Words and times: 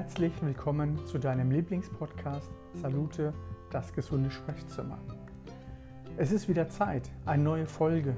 Herzlich 0.00 0.32
willkommen 0.40 0.98
zu 1.04 1.18
deinem 1.18 1.50
Lieblingspodcast 1.50 2.50
Salute, 2.72 3.34
das 3.70 3.92
gesunde 3.92 4.30
Sprechzimmer. 4.30 4.96
Es 6.16 6.32
ist 6.32 6.48
wieder 6.48 6.70
Zeit, 6.70 7.10
eine 7.26 7.42
neue 7.42 7.66
Folge. 7.66 8.16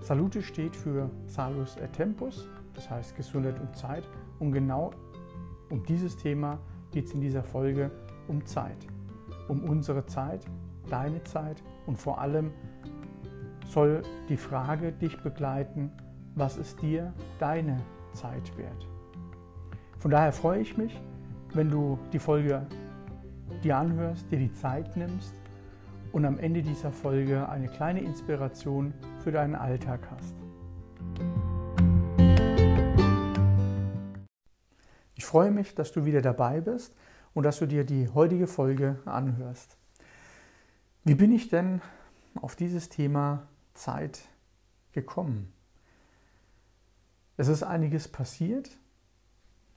Salute 0.00 0.40
steht 0.40 0.74
für 0.74 1.10
Salus 1.26 1.76
et 1.76 1.92
Tempus, 1.92 2.48
das 2.72 2.88
heißt 2.88 3.14
Gesundheit 3.14 3.60
und 3.60 3.76
Zeit. 3.76 4.04
Und 4.38 4.52
genau 4.52 4.90
um 5.68 5.84
dieses 5.84 6.16
Thema 6.16 6.58
geht 6.92 7.04
es 7.04 7.12
in 7.12 7.20
dieser 7.20 7.44
Folge 7.44 7.90
um 8.26 8.46
Zeit. 8.46 8.86
Um 9.48 9.64
unsere 9.64 10.06
Zeit, 10.06 10.46
deine 10.88 11.22
Zeit 11.24 11.62
und 11.84 11.98
vor 11.98 12.22
allem 12.22 12.52
soll 13.68 14.00
die 14.30 14.38
Frage 14.38 14.92
dich 14.92 15.22
begleiten, 15.22 15.92
was 16.34 16.56
ist 16.56 16.80
dir 16.80 17.12
deine 17.38 17.82
Zeit 18.14 18.56
wert? 18.56 18.95
Von 20.06 20.12
daher 20.12 20.32
freue 20.32 20.60
ich 20.60 20.76
mich, 20.76 20.96
wenn 21.52 21.68
du 21.68 21.98
die 22.12 22.20
Folge 22.20 22.64
dir 23.64 23.76
anhörst, 23.76 24.30
dir 24.30 24.38
die 24.38 24.52
Zeit 24.52 24.96
nimmst 24.96 25.34
und 26.12 26.24
am 26.24 26.38
Ende 26.38 26.62
dieser 26.62 26.92
Folge 26.92 27.48
eine 27.48 27.66
kleine 27.66 27.98
Inspiration 28.02 28.94
für 29.24 29.32
deinen 29.32 29.56
Alltag 29.56 30.08
hast. 30.12 30.36
Ich 35.16 35.24
freue 35.24 35.50
mich, 35.50 35.74
dass 35.74 35.90
du 35.90 36.04
wieder 36.04 36.22
dabei 36.22 36.60
bist 36.60 36.94
und 37.34 37.42
dass 37.42 37.58
du 37.58 37.66
dir 37.66 37.82
die 37.82 38.08
heutige 38.08 38.46
Folge 38.46 39.00
anhörst. 39.06 39.76
Wie 41.02 41.16
bin 41.16 41.32
ich 41.32 41.48
denn 41.48 41.82
auf 42.40 42.54
dieses 42.54 42.90
Thema 42.90 43.48
Zeit 43.74 44.20
gekommen? 44.92 45.52
Es 47.36 47.48
ist 47.48 47.64
einiges 47.64 48.06
passiert 48.06 48.70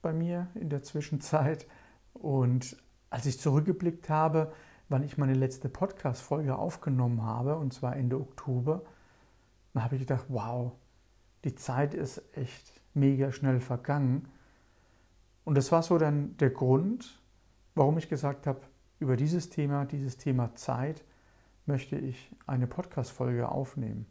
bei 0.02 0.14
mir 0.14 0.48
in 0.56 0.70
der 0.70 0.84
Zwischenzeit. 0.84 1.68
Und 2.14 2.78
als 3.10 3.26
ich 3.26 3.40
zurückgeblickt 3.40 4.10
habe, 4.10 4.52
wann 4.90 5.04
ich 5.04 5.18
meine 5.18 5.34
letzte 5.34 5.70
Podcast-Folge 5.70 6.58
aufgenommen 6.58 7.24
habe, 7.24 7.58
und 7.58 7.74
zwar 7.74 7.96
Ende 7.96 8.20
Oktober, 8.20 8.84
dann 9.74 9.84
habe 9.84 9.96
ich 9.96 10.02
gedacht, 10.02 10.26
wow, 10.30 10.74
die 11.44 11.56
Zeit 11.56 11.94
ist 11.94 12.22
echt 12.36 12.82
mega 12.94 13.32
schnell 13.32 13.60
vergangen. 13.60 14.28
Und 15.46 15.56
das 15.56 15.72
war 15.72 15.84
so 15.84 15.98
dann 15.98 16.36
der 16.38 16.50
Grund, 16.50 17.22
warum 17.76 17.98
ich 17.98 18.10
gesagt 18.10 18.48
habe, 18.48 18.62
über 19.00 19.16
dieses 19.16 19.50
Thema, 19.50 19.86
dieses 19.86 20.18
Thema 20.18 20.54
Zeit, 20.56 21.04
möchte 21.66 21.96
ich 21.96 22.36
eine 22.48 22.68
Podcast-Folge 22.68 23.50
aufnehmen. 23.50 24.06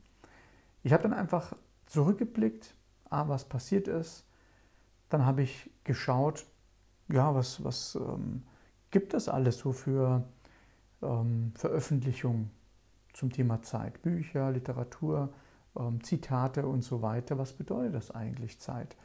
Ich 0.83 0.93
habe 0.93 1.03
dann 1.03 1.13
einfach 1.13 1.55
zurückgeblickt, 1.87 2.75
ah, 3.11 3.29
was 3.29 3.45
passiert 3.49 3.89
ist, 3.89 4.28
dann 5.09 5.25
habe 5.25 5.43
ich 5.43 5.71
geschaut, 5.85 6.47
ja, 7.09 7.35
was, 7.35 7.65
was 7.65 7.95
ähm, 7.95 8.43
gibt 8.91 9.15
es 9.15 9.29
alles 9.29 9.59
so 9.59 9.73
für 9.73 10.25
ähm, 11.03 11.53
Veröffentlichungen 11.55 12.51
zum 13.15 13.33
Thema 13.33 13.63
Zeit? 13.63 14.03
Bücher, 14.03 14.51
Literatur, 14.51 15.33
ähm, 15.79 16.03
Zitate 16.03 16.67
und 16.67 16.83
so 16.83 17.03
weiter. 17.03 17.39
Was 17.39 17.53
bedeutet 17.53 17.95
das 17.95 18.11
eigentlich 18.11 18.61
Zeit? 18.61 18.97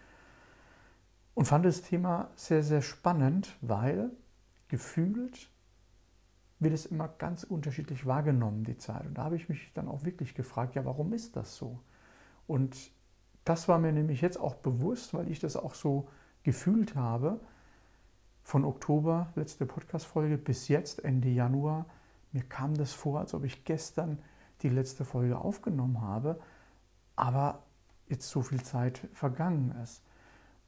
Und 1.34 1.46
fand 1.46 1.66
das 1.66 1.81
Thema 1.81 2.30
sehr, 2.36 2.64
sehr 2.64 2.81
spannend, 2.81 3.56
weil 3.62 4.12
gefühlt 4.68 5.50
wird 6.59 6.74
es 6.74 6.86
immer 6.86 7.08
ganz 7.08 7.44
unterschiedlich 7.44 8.06
wahrgenommen, 8.06 8.64
die 8.64 8.78
Zeit. 8.78 9.06
Und 9.06 9.18
da 9.18 9.26
habe 9.26 9.36
ich 9.36 9.50
mich 9.50 9.72
dann 9.74 9.88
auch 9.88 10.04
wirklich 10.06 10.36
gefragt, 10.36 10.76
ja, 10.76 10.86
warum 10.86 11.14
ist 11.14 11.36
das 11.36 11.56
so? 11.56 11.80
Und 12.48 12.92
das 13.45 13.67
war 13.67 13.80
mir 13.80 13.91
nämlich 13.91 14.22
jetzt 14.22 14.39
auch 14.39 14.55
bewusst, 14.55 15.13
weil 15.13 15.30
ich 15.30 15.39
das 15.39 15.55
auch 15.55 15.73
so 15.73 16.08
gefühlt 16.44 16.95
habe. 16.95 17.39
Von 18.44 18.66
Oktober, 18.66 19.31
letzte 19.35 19.66
Podcast-Folge, 19.66 20.38
bis 20.38 20.68
jetzt, 20.68 21.03
Ende 21.03 21.29
Januar, 21.29 21.85
mir 22.31 22.44
kam 22.44 22.75
das 22.75 22.94
vor, 22.94 23.19
als 23.19 23.34
ob 23.34 23.44
ich 23.44 23.63
gestern 23.63 24.19
die 24.62 24.69
letzte 24.69 25.06
Folge 25.06 25.38
aufgenommen 25.38 26.01
habe, 26.01 26.40
aber 27.16 27.63
jetzt 28.07 28.29
so 28.29 28.41
viel 28.41 28.63
Zeit 28.63 29.07
vergangen 29.13 29.75
ist. 29.84 30.03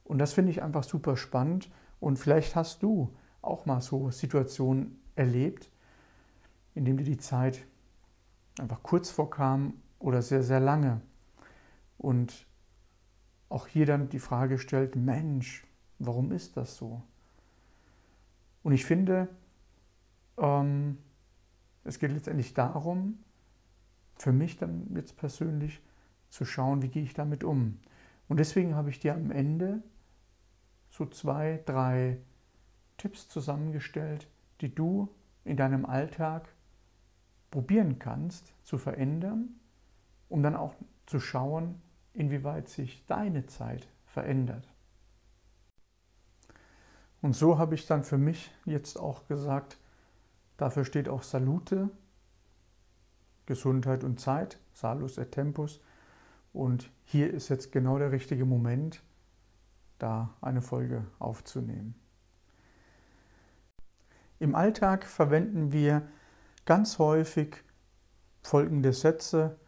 Und 0.04 0.18
das 0.18 0.32
finde 0.32 0.52
ich 0.52 0.62
einfach 0.62 0.84
super 0.84 1.16
spannend. 1.16 1.70
Und 1.98 2.18
vielleicht 2.18 2.54
hast 2.56 2.82
du 2.82 3.14
auch 3.42 3.66
mal 3.66 3.80
so 3.80 4.10
Situationen 4.10 5.00
erlebt, 5.14 5.70
in 6.74 6.84
denen 6.84 6.98
dir 6.98 7.04
die 7.04 7.18
Zeit 7.18 7.66
einfach 8.60 8.82
kurz 8.82 9.10
vorkam 9.10 9.74
oder 9.98 10.22
sehr, 10.22 10.42
sehr 10.42 10.60
lange. 10.60 11.00
Und 11.98 12.46
auch 13.48 13.66
hier 13.66 13.86
dann 13.86 14.08
die 14.08 14.18
Frage 14.18 14.58
stellt, 14.58 14.96
Mensch, 14.96 15.66
warum 15.98 16.32
ist 16.32 16.56
das 16.56 16.76
so? 16.76 17.02
Und 18.62 18.72
ich 18.72 18.84
finde, 18.84 19.28
ähm, 20.38 20.98
es 21.84 21.98
geht 21.98 22.10
letztendlich 22.10 22.54
darum, 22.54 23.18
für 24.16 24.32
mich 24.32 24.56
dann 24.56 24.88
jetzt 24.94 25.16
persönlich 25.16 25.80
zu 26.30 26.44
schauen, 26.44 26.82
wie 26.82 26.88
gehe 26.88 27.02
ich 27.02 27.14
damit 27.14 27.44
um. 27.44 27.78
Und 28.28 28.40
deswegen 28.40 28.74
habe 28.74 28.90
ich 28.90 28.98
dir 28.98 29.14
am 29.14 29.30
Ende 29.30 29.82
so 30.90 31.06
zwei, 31.06 31.62
drei 31.66 32.18
Tipps 32.96 33.28
zusammengestellt, 33.28 34.28
die 34.60 34.74
du 34.74 35.08
in 35.44 35.56
deinem 35.56 35.86
Alltag 35.86 36.48
probieren 37.50 37.98
kannst 37.98 38.52
zu 38.64 38.78
verändern, 38.78 39.60
um 40.28 40.42
dann 40.42 40.56
auch 40.56 40.74
zu 41.06 41.20
schauen, 41.20 41.80
inwieweit 42.16 42.68
sich 42.68 43.04
deine 43.06 43.46
Zeit 43.46 43.88
verändert. 44.06 44.68
Und 47.22 47.34
so 47.34 47.58
habe 47.58 47.74
ich 47.74 47.86
dann 47.86 48.04
für 48.04 48.18
mich 48.18 48.50
jetzt 48.64 48.98
auch 48.98 49.26
gesagt, 49.26 49.78
dafür 50.56 50.84
steht 50.84 51.08
auch 51.08 51.22
Salute, 51.22 51.90
Gesundheit 53.46 54.04
und 54.04 54.20
Zeit, 54.20 54.58
Salus 54.72 55.18
et 55.18 55.32
Tempus. 55.32 55.80
Und 56.52 56.90
hier 57.04 57.32
ist 57.32 57.48
jetzt 57.48 57.72
genau 57.72 57.98
der 57.98 58.12
richtige 58.12 58.44
Moment, 58.44 59.02
da 59.98 60.34
eine 60.40 60.62
Folge 60.62 61.04
aufzunehmen. 61.18 61.94
Im 64.38 64.54
Alltag 64.54 65.04
verwenden 65.04 65.72
wir 65.72 66.06
ganz 66.64 66.98
häufig 66.98 67.56
folgende 68.42 68.92
Sätze, 68.92 69.58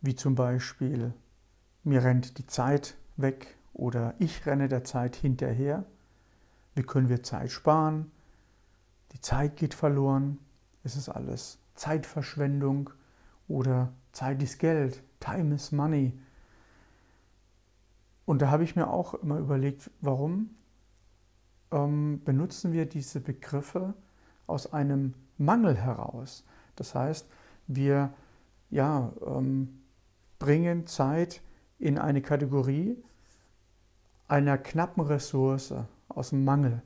wie 0.00 0.14
zum 0.14 0.34
Beispiel 0.34 1.14
mir 1.84 2.04
rennt 2.04 2.38
die 2.38 2.46
Zeit 2.46 2.96
weg 3.16 3.56
oder 3.72 4.14
ich 4.18 4.46
renne 4.46 4.68
der 4.68 4.84
Zeit 4.84 5.16
hinterher. 5.16 5.84
Wie 6.74 6.82
können 6.82 7.08
wir 7.08 7.22
Zeit 7.22 7.50
sparen? 7.50 8.10
Die 9.12 9.20
Zeit 9.20 9.56
geht 9.56 9.74
verloren. 9.74 10.38
Es 10.84 10.96
ist 10.96 11.08
alles 11.08 11.58
Zeitverschwendung 11.74 12.90
oder 13.48 13.92
Zeit 14.12 14.42
ist 14.42 14.58
Geld. 14.58 15.02
Time 15.20 15.54
is 15.54 15.72
money. 15.72 16.18
Und 18.24 18.40
da 18.42 18.50
habe 18.50 18.64
ich 18.64 18.76
mir 18.76 18.88
auch 18.88 19.14
immer 19.14 19.38
überlegt, 19.38 19.90
warum 20.00 20.50
ähm, 21.70 22.22
benutzen 22.24 22.72
wir 22.72 22.86
diese 22.86 23.20
Begriffe 23.20 23.94
aus 24.46 24.72
einem 24.72 25.14
Mangel 25.38 25.76
heraus. 25.76 26.44
Das 26.76 26.94
heißt, 26.94 27.28
wir 27.66 28.12
ja, 28.70 29.12
ähm, 29.26 29.82
bringen 30.38 30.86
Zeit 30.86 31.42
in 31.82 31.98
eine 31.98 32.22
Kategorie 32.22 32.96
einer 34.28 34.56
knappen 34.56 35.02
Ressource 35.02 35.74
aus 36.08 36.30
dem 36.30 36.44
Mangel. 36.44 36.80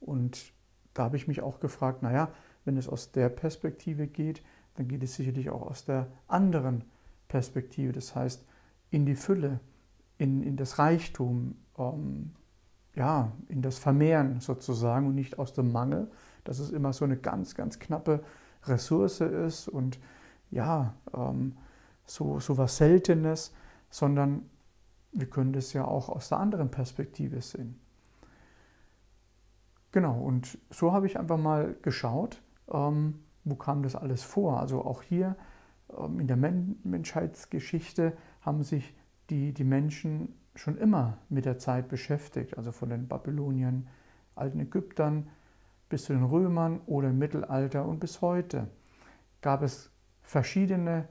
Und 0.00 0.52
da 0.94 1.04
habe 1.04 1.16
ich 1.16 1.26
mich 1.26 1.42
auch 1.42 1.58
gefragt, 1.58 2.02
naja, 2.02 2.30
wenn 2.64 2.76
es 2.76 2.88
aus 2.88 3.10
der 3.10 3.28
Perspektive 3.28 4.06
geht, 4.06 4.42
dann 4.76 4.86
geht 4.86 5.02
es 5.02 5.16
sicherlich 5.16 5.50
auch 5.50 5.62
aus 5.62 5.84
der 5.84 6.06
anderen 6.28 6.84
Perspektive, 7.26 7.92
das 7.92 8.14
heißt 8.14 8.46
in 8.90 9.04
die 9.04 9.16
Fülle, 9.16 9.58
in, 10.16 10.42
in 10.42 10.56
das 10.56 10.78
Reichtum, 10.78 11.56
ähm, 11.76 12.30
ja, 12.94 13.32
in 13.48 13.62
das 13.62 13.78
Vermehren 13.78 14.40
sozusagen 14.40 15.08
und 15.08 15.16
nicht 15.16 15.40
aus 15.40 15.54
dem 15.54 15.72
Mangel, 15.72 16.08
dass 16.44 16.60
es 16.60 16.70
immer 16.70 16.92
so 16.92 17.04
eine 17.04 17.16
ganz, 17.16 17.56
ganz 17.56 17.80
knappe 17.80 18.22
Ressource 18.64 19.20
ist 19.20 19.68
und 19.68 19.98
ja, 20.52 20.94
ähm, 21.14 21.56
so, 22.06 22.38
so 22.38 22.58
was 22.58 22.76
Seltenes, 22.76 23.52
sondern 23.90 24.48
wir 25.12 25.28
können 25.28 25.52
das 25.52 25.72
ja 25.72 25.84
auch 25.84 26.08
aus 26.08 26.28
der 26.28 26.38
anderen 26.38 26.70
Perspektive 26.70 27.40
sehen. 27.40 27.80
Genau, 29.92 30.20
und 30.20 30.58
so 30.70 30.92
habe 30.92 31.06
ich 31.06 31.18
einfach 31.18 31.36
mal 31.36 31.76
geschaut, 31.82 32.40
ähm, 32.72 33.20
wo 33.44 33.56
kam 33.56 33.82
das 33.82 33.96
alles 33.96 34.22
vor. 34.22 34.60
Also 34.60 34.84
auch 34.84 35.02
hier 35.02 35.36
ähm, 35.98 36.20
in 36.20 36.28
der 36.28 36.36
Men 36.36 36.78
Menschheitsgeschichte 36.84 38.16
haben 38.40 38.62
sich 38.62 38.94
die, 39.30 39.52
die 39.52 39.64
Menschen 39.64 40.34
schon 40.54 40.78
immer 40.78 41.18
mit 41.28 41.44
der 41.44 41.58
Zeit 41.58 41.88
beschäftigt, 41.88 42.56
also 42.56 42.70
von 42.70 42.90
den 42.90 43.08
Babyloniern, 43.08 43.88
alten 44.34 44.60
Ägyptern 44.60 45.28
bis 45.88 46.04
zu 46.04 46.12
den 46.12 46.24
Römern 46.24 46.80
oder 46.86 47.08
im 47.08 47.18
Mittelalter 47.18 47.84
und 47.84 47.98
bis 47.98 48.20
heute 48.20 48.68
gab 49.40 49.62
es 49.62 49.90
verschiedene 50.22 51.08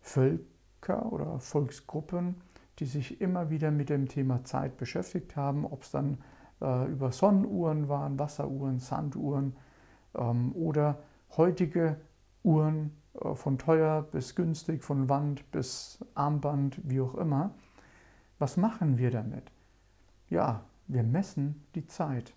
Völker, 0.00 0.51
Völker 0.82 1.12
oder 1.12 1.38
Volksgruppen, 1.38 2.36
die 2.78 2.86
sich 2.86 3.20
immer 3.20 3.50
wieder 3.50 3.70
mit 3.70 3.88
dem 3.88 4.08
Thema 4.08 4.44
Zeit 4.44 4.76
beschäftigt 4.76 5.36
haben, 5.36 5.64
ob 5.64 5.82
es 5.82 5.90
dann 5.90 6.18
äh, 6.60 6.90
über 6.90 7.12
Sonnenuhren 7.12 7.88
waren, 7.88 8.18
Wasseruhren, 8.18 8.78
Sanduhren 8.78 9.56
ähm, 10.14 10.52
oder 10.54 10.98
heutige 11.36 11.96
Uhren 12.42 12.96
äh, 13.14 13.34
von 13.34 13.58
teuer 13.58 14.02
bis 14.02 14.34
günstig, 14.34 14.82
von 14.82 15.08
Wand 15.08 15.50
bis 15.52 16.04
Armband, 16.14 16.80
wie 16.82 17.00
auch 17.00 17.14
immer. 17.14 17.54
Was 18.38 18.56
machen 18.56 18.98
wir 18.98 19.10
damit? 19.10 19.52
Ja, 20.30 20.64
wir 20.88 21.04
messen 21.04 21.64
die 21.74 21.86
Zeit. 21.86 22.34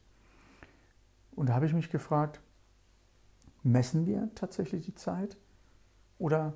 Und 1.32 1.50
da 1.50 1.56
habe 1.56 1.66
ich 1.66 1.74
mich 1.74 1.90
gefragt, 1.90 2.42
messen 3.64 4.06
wir 4.06 4.30
tatsächlich 4.36 4.86
die 4.86 4.96
Zeit 4.96 5.38
oder 6.20 6.54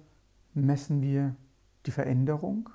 messen 0.53 1.01
wir 1.01 1.35
die 1.85 1.91
Veränderung? 1.91 2.69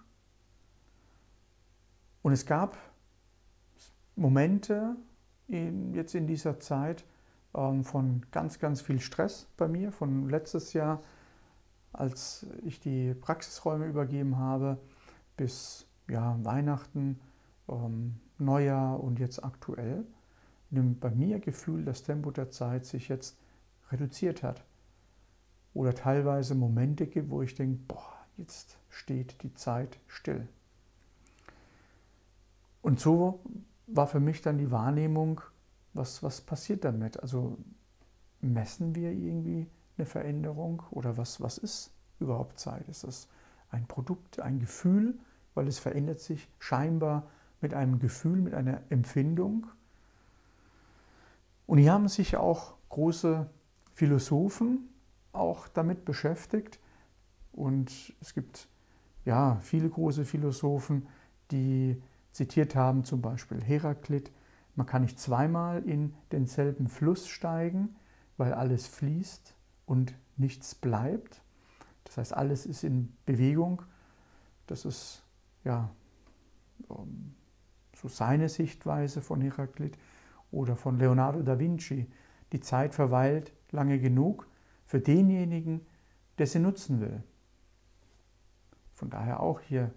Und 2.22 2.32
es 2.32 2.46
gab 2.46 2.78
Momente 4.16 4.96
in, 5.48 5.94
jetzt 5.94 6.14
in 6.14 6.26
dieser 6.26 6.58
Zeit 6.60 7.04
ähm, 7.54 7.84
von 7.84 8.24
ganz, 8.30 8.58
ganz 8.58 8.80
viel 8.80 9.00
Stress 9.00 9.46
bei 9.56 9.68
mir, 9.68 9.92
von 9.92 10.28
letztes 10.28 10.72
Jahr, 10.72 11.02
als 11.92 12.46
ich 12.64 12.80
die 12.80 13.14
Praxisräume 13.14 13.86
übergeben 13.86 14.38
habe, 14.38 14.78
bis 15.36 15.86
ja, 16.08 16.38
Weihnachten, 16.42 17.20
ähm, 17.68 18.20
Neujahr 18.38 19.02
und 19.02 19.18
jetzt 19.18 19.44
aktuell, 19.44 20.04
nimmt 20.70 21.00
bei 21.00 21.10
mir 21.10 21.38
Gefühl 21.38 21.84
das 21.84 22.02
Tempo 22.02 22.30
der 22.30 22.50
Zeit 22.50 22.84
sich 22.84 23.08
jetzt 23.08 23.38
reduziert 23.90 24.42
hat. 24.42 24.64
Oder 25.72 25.94
teilweise 25.94 26.54
Momente 26.54 27.06
gibt, 27.06 27.30
wo 27.30 27.42
ich 27.42 27.54
denke, 27.54 27.82
boah, 27.88 28.13
jetzt 28.36 28.78
steht 28.90 29.42
die 29.42 29.54
Zeit 29.54 29.98
still. 30.06 30.48
Und 32.82 33.00
so 33.00 33.40
war 33.86 34.06
für 34.06 34.20
mich 34.20 34.42
dann 34.42 34.58
die 34.58 34.70
Wahrnehmung, 34.70 35.40
was, 35.92 36.22
was 36.22 36.40
passiert 36.40 36.84
damit? 36.84 37.20
Also 37.20 37.56
messen 38.40 38.94
wir 38.94 39.12
irgendwie 39.12 39.66
eine 39.96 40.06
Veränderung 40.06 40.82
oder 40.90 41.16
was, 41.16 41.40
was 41.40 41.58
ist 41.58 41.92
überhaupt 42.18 42.58
Zeit? 42.58 42.88
Ist 42.88 43.04
das 43.04 43.28
ein 43.70 43.86
Produkt, 43.86 44.40
ein 44.40 44.58
Gefühl, 44.58 45.18
weil 45.54 45.68
es 45.68 45.78
verändert 45.78 46.20
sich 46.20 46.48
scheinbar 46.58 47.28
mit 47.60 47.74
einem 47.74 47.98
Gefühl, 47.98 48.40
mit 48.40 48.54
einer 48.54 48.82
Empfindung? 48.90 49.66
Und 51.66 51.78
hier 51.78 51.92
haben 51.92 52.08
sich 52.08 52.36
auch 52.36 52.74
große 52.90 53.48
Philosophen 53.94 54.90
auch 55.32 55.68
damit 55.68 56.04
beschäftigt 56.04 56.78
und 57.54 58.14
es 58.20 58.34
gibt 58.34 58.68
ja 59.24 59.58
viele 59.62 59.88
große 59.88 60.24
Philosophen, 60.24 61.06
die 61.50 62.00
zitiert 62.32 62.74
haben, 62.74 63.04
zum 63.04 63.22
Beispiel 63.22 63.62
Heraklit, 63.62 64.30
man 64.76 64.86
kann 64.86 65.02
nicht 65.02 65.20
zweimal 65.20 65.82
in 65.84 66.14
denselben 66.32 66.88
Fluss 66.88 67.28
steigen, 67.28 67.94
weil 68.36 68.52
alles 68.52 68.88
fließt 68.88 69.54
und 69.86 70.14
nichts 70.36 70.74
bleibt. 70.74 71.42
Das 72.02 72.18
heißt, 72.18 72.34
alles 72.34 72.66
ist 72.66 72.82
in 72.82 73.16
Bewegung. 73.24 73.82
Das 74.66 74.84
ist 74.84 75.22
ja 75.62 75.90
ähm, 76.90 77.34
so 77.94 78.08
seine 78.08 78.48
Sichtweise 78.48 79.22
von 79.22 79.40
Heraklit 79.40 79.96
oder 80.50 80.74
von 80.74 80.98
Leonardo 80.98 81.42
da 81.42 81.58
Vinci. 81.58 82.10
Die 82.52 82.60
Zeit 82.60 82.94
verweilt 82.94 83.52
lange 83.70 84.00
genug 84.00 84.48
für 84.86 84.98
denjenigen, 84.98 85.86
der 86.38 86.48
sie 86.48 86.58
nutzen 86.58 87.00
will. 87.00 87.22
Von 88.94 89.10
daher 89.10 89.40
auch 89.40 89.60
hier 89.60 89.92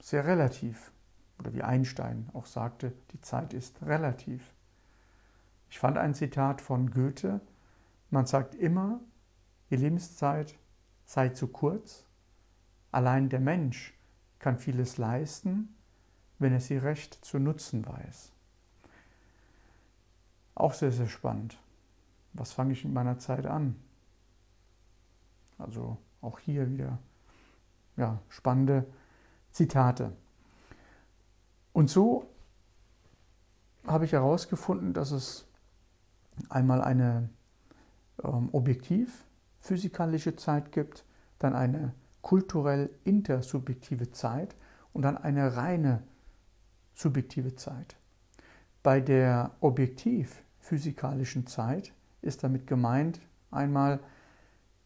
sehr 0.00 0.26
relativ 0.26 0.92
oder 1.38 1.52
wie 1.54 1.62
Einstein 1.62 2.28
auch 2.32 2.46
sagte, 2.46 2.92
die 3.12 3.20
Zeit 3.20 3.52
ist 3.54 3.82
relativ. 3.82 4.52
Ich 5.68 5.78
fand 5.78 5.98
ein 5.98 6.14
Zitat 6.14 6.60
von 6.60 6.90
Goethe, 6.90 7.40
man 8.10 8.26
sagt 8.26 8.54
immer, 8.54 9.00
die 9.70 9.76
Lebenszeit 9.76 10.56
sei 11.04 11.30
zu 11.30 11.48
kurz, 11.48 12.04
allein 12.92 13.28
der 13.28 13.40
Mensch 13.40 13.94
kann 14.38 14.58
vieles 14.58 14.98
leisten, 14.98 15.74
wenn 16.38 16.52
er 16.52 16.60
sie 16.60 16.76
recht 16.76 17.24
zu 17.24 17.38
nutzen 17.38 17.86
weiß. 17.86 18.30
Auch 20.54 20.74
sehr, 20.74 20.92
sehr 20.92 21.08
spannend. 21.08 21.58
Was 22.34 22.52
fange 22.52 22.72
ich 22.72 22.84
mit 22.84 22.92
meiner 22.92 23.18
Zeit 23.18 23.46
an? 23.46 23.76
Also 25.58 25.96
auch 26.20 26.38
hier 26.38 26.70
wieder 26.70 26.98
ja, 27.96 28.20
spannende 28.28 28.86
Zitate. 29.50 30.12
Und 31.72 31.90
so 31.90 32.28
habe 33.86 34.04
ich 34.04 34.12
herausgefunden, 34.12 34.92
dass 34.92 35.10
es 35.10 35.46
einmal 36.48 36.82
eine 36.82 37.28
ähm, 38.22 38.48
objektiv 38.52 39.24
physikalische 39.60 40.36
Zeit 40.36 40.72
gibt, 40.72 41.04
dann 41.38 41.54
eine 41.54 41.94
kulturell 42.22 42.90
intersubjektive 43.04 44.10
Zeit 44.10 44.54
und 44.92 45.02
dann 45.02 45.16
eine 45.16 45.56
reine 45.56 46.02
subjektive 46.94 47.54
Zeit. 47.56 47.96
Bei 48.82 49.00
der 49.00 49.50
objektiv 49.60 50.42
physikalischen 50.60 51.46
Zeit 51.46 51.92
ist 52.22 52.44
damit 52.44 52.66
gemeint 52.66 53.20
einmal 53.50 54.00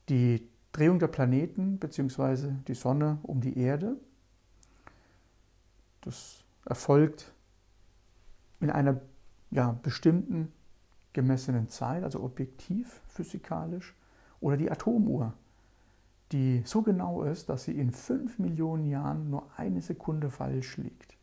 die 0.09 0.49
Drehung 0.79 1.01
der 1.01 1.09
Planeten 1.09 1.79
bzw. 1.79 2.53
die 2.69 2.75
Sonne 2.75 3.19
um 3.25 3.41
die 3.41 3.59
Erde. 3.59 3.97
Das 6.03 6.45
erfolgt 6.65 7.33
in 8.61 8.71
einer 8.71 9.01
ja, 9.51 9.73
bestimmten 9.83 10.53
gemessenen 11.13 11.69
Zeit, 11.69 12.05
also 12.05 12.23
objektiv 12.23 13.01
physikalisch, 13.09 13.97
oder 14.41 14.57
die 14.57 14.71
Atomuhr, 14.71 15.33
die 16.31 16.63
so 16.65 16.83
genau 16.83 17.25
ist, 17.25 17.49
dass 17.49 17.65
sie 17.65 17.77
in 17.77 17.91
fünf 17.91 18.39
Millionen 18.39 18.87
Jahren 18.87 19.31
nur 19.31 19.51
eine 19.57 19.83
Sekunde 19.83 20.31
falsch 20.31 20.77
liegt. 20.77 21.17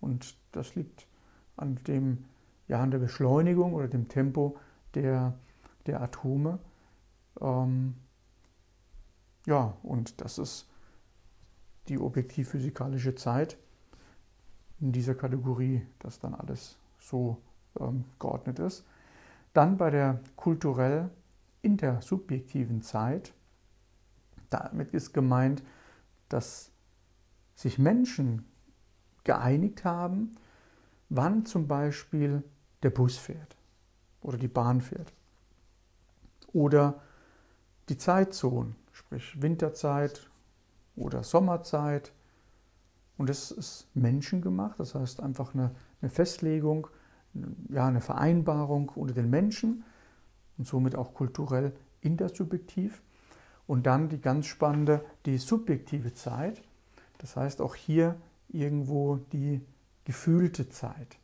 Und 0.00 0.36
das 0.52 0.76
liegt 0.76 1.08
an, 1.56 1.74
dem, 1.88 2.26
ja, 2.68 2.80
an 2.80 2.92
der 2.92 2.98
Beschleunigung 2.98 3.74
oder 3.74 3.88
dem 3.88 4.06
Tempo 4.06 4.56
der, 4.94 5.34
der 5.86 6.00
Atome. 6.00 6.60
Ähm, 7.40 7.96
ja, 9.50 9.76
und 9.82 10.20
das 10.20 10.38
ist 10.38 10.68
die 11.88 11.98
objektiv 11.98 12.50
physikalische 12.50 13.16
Zeit 13.16 13.58
in 14.80 14.92
dieser 14.92 15.16
Kategorie, 15.16 15.84
dass 15.98 16.20
dann 16.20 16.34
alles 16.34 16.78
so 17.00 17.42
ähm, 17.80 18.04
geordnet 18.20 18.60
ist. 18.60 18.86
Dann 19.52 19.76
bei 19.76 19.90
der 19.90 20.20
kulturell 20.36 21.10
intersubjektiven 21.62 22.80
Zeit, 22.82 23.34
damit 24.50 24.94
ist 24.94 25.12
gemeint, 25.12 25.64
dass 26.28 26.70
sich 27.56 27.76
Menschen 27.76 28.44
geeinigt 29.24 29.84
haben, 29.84 30.30
wann 31.08 31.44
zum 31.44 31.66
Beispiel 31.66 32.44
der 32.84 32.90
Bus 32.90 33.16
fährt 33.16 33.56
oder 34.20 34.38
die 34.38 34.46
Bahn 34.46 34.80
fährt. 34.80 35.12
Oder 36.52 37.02
die 37.88 37.98
Zeitzonen, 37.98 38.76
sprich 39.00 39.40
Winterzeit 39.40 40.30
oder 40.94 41.22
Sommerzeit 41.22 42.12
und 43.16 43.28
das 43.28 43.50
ist 43.50 43.88
menschengemacht, 43.94 44.78
das 44.78 44.94
heißt 44.94 45.22
einfach 45.22 45.54
eine, 45.54 45.74
eine 46.00 46.10
Festlegung, 46.10 46.86
ja, 47.68 47.86
eine 47.86 48.00
Vereinbarung 48.00 48.90
unter 48.90 49.14
den 49.14 49.30
Menschen 49.30 49.84
und 50.58 50.66
somit 50.66 50.96
auch 50.96 51.14
kulturell 51.14 51.72
intersubjektiv. 52.00 53.02
Und 53.66 53.86
dann 53.86 54.08
die 54.08 54.20
ganz 54.20 54.46
spannende, 54.46 55.04
die 55.26 55.38
subjektive 55.38 56.12
Zeit. 56.12 56.62
Das 57.18 57.36
heißt 57.36 57.60
auch 57.60 57.76
hier 57.76 58.16
irgendwo 58.48 59.16
die 59.32 59.60
gefühlte 60.04 60.68
Zeit, 60.68 61.18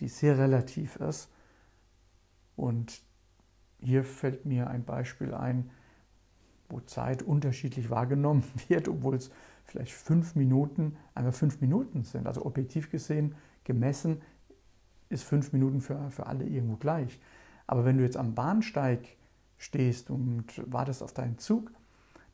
die 0.00 0.08
sehr 0.08 0.36
relativ 0.38 0.96
ist. 0.96 1.28
Und 2.54 3.00
hier 3.80 4.04
fällt 4.04 4.44
mir 4.44 4.68
ein 4.68 4.84
Beispiel 4.84 5.32
ein, 5.32 5.70
wo 6.68 6.80
Zeit 6.80 7.22
unterschiedlich 7.22 7.90
wahrgenommen 7.90 8.44
wird, 8.68 8.88
obwohl 8.88 9.16
es 9.16 9.30
vielleicht 9.64 9.92
fünf 9.92 10.34
Minuten, 10.34 10.96
einmal 11.14 11.32
fünf 11.32 11.60
Minuten 11.60 12.04
sind. 12.04 12.26
Also 12.26 12.44
objektiv 12.44 12.90
gesehen, 12.90 13.34
gemessen, 13.64 14.22
ist 15.08 15.24
fünf 15.24 15.52
Minuten 15.52 15.80
für, 15.80 16.10
für 16.10 16.26
alle 16.26 16.44
irgendwo 16.44 16.76
gleich. 16.76 17.20
Aber 17.66 17.84
wenn 17.84 17.98
du 17.98 18.04
jetzt 18.04 18.16
am 18.16 18.34
Bahnsteig 18.34 19.16
stehst 19.58 20.10
und 20.10 20.44
wartest 20.70 21.02
auf 21.02 21.12
deinen 21.12 21.38
Zug, 21.38 21.70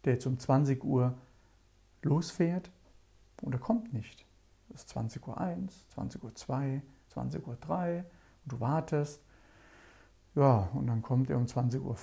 der 0.05 0.15
jetzt 0.15 0.27
um 0.27 0.39
20 0.39 0.83
Uhr 0.85 1.15
losfährt 2.03 2.71
und 3.43 3.55
er 3.55 3.61
kommt 3.61 3.93
nicht. 3.93 4.27
Es 4.75 4.85
ist 4.85 4.97
20.01 4.97 5.27
Uhr, 5.27 6.05
20.02 6.05 6.23
Uhr, 6.23 6.83
20.03 7.15 7.99
Uhr 7.99 8.05
und 8.45 8.53
du 8.53 8.61
wartest. 8.61 9.23
Ja, 10.35 10.71
und 10.73 10.87
dann 10.87 11.03
kommt 11.03 11.29
er 11.29 11.37
um 11.37 11.45
20.05 11.45 11.81
Uhr 11.83 11.97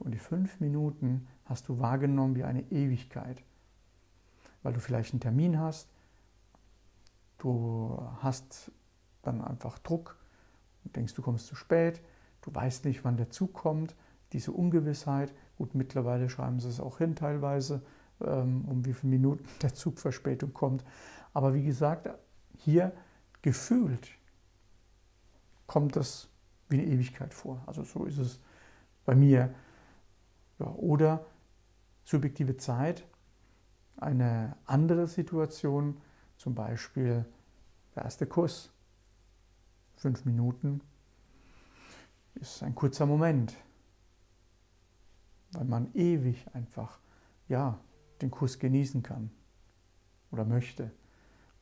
und 0.00 0.10
die 0.12 0.18
fünf 0.18 0.58
Minuten 0.60 1.28
hast 1.48 1.68
du 1.68 1.78
wahrgenommen 1.80 2.36
wie 2.36 2.44
eine 2.44 2.62
Ewigkeit 2.70 3.42
weil 4.62 4.72
du 4.72 4.80
vielleicht 4.80 5.12
einen 5.12 5.20
Termin 5.20 5.58
hast. 5.58 5.88
Du 7.38 7.98
hast 8.20 8.72
dann 9.22 9.42
einfach 9.42 9.78
Druck, 9.78 10.16
Du 10.84 10.90
denkst, 10.90 11.14
du 11.14 11.22
kommst 11.22 11.46
zu 11.46 11.54
spät, 11.54 12.00
du 12.40 12.54
weißt 12.54 12.84
nicht, 12.84 13.04
wann 13.04 13.16
der 13.16 13.30
Zug 13.30 13.52
kommt, 13.52 13.94
diese 14.32 14.52
Ungewissheit. 14.52 15.34
Gut, 15.56 15.74
mittlerweile 15.74 16.30
schreiben 16.30 16.60
sie 16.60 16.68
es 16.68 16.80
auch 16.80 16.98
hin 16.98 17.16
teilweise, 17.16 17.82
ähm, 18.22 18.64
um 18.66 18.84
wie 18.84 18.92
viele 18.92 19.10
Minuten 19.10 19.44
der 19.62 19.74
Zugverspätung 19.74 20.54
kommt. 20.54 20.84
Aber 21.34 21.52
wie 21.52 21.64
gesagt, 21.64 22.08
hier 22.56 22.92
gefühlt 23.42 24.08
kommt 25.66 25.96
das 25.96 26.28
wie 26.68 26.80
eine 26.80 26.86
Ewigkeit 26.86 27.34
vor. 27.34 27.62
Also 27.66 27.82
so 27.82 28.04
ist 28.04 28.18
es 28.18 28.40
bei 29.04 29.14
mir. 29.14 29.54
Ja, 30.58 30.66
oder 30.66 31.24
subjektive 32.08 32.56
Zeit, 32.56 33.06
eine 33.98 34.56
andere 34.64 35.06
Situation, 35.08 36.00
zum 36.38 36.54
Beispiel 36.54 37.26
der 37.94 38.04
erste 38.04 38.26
Kuss. 38.26 38.72
Fünf 39.96 40.24
Minuten 40.24 40.80
ist 42.36 42.62
ein 42.62 42.74
kurzer 42.74 43.04
Moment, 43.04 43.54
weil 45.52 45.66
man 45.66 45.92
ewig 45.94 46.46
einfach 46.54 46.98
ja, 47.46 47.78
den 48.22 48.30
Kuss 48.30 48.58
genießen 48.58 49.02
kann 49.02 49.30
oder 50.30 50.46
möchte. 50.46 50.90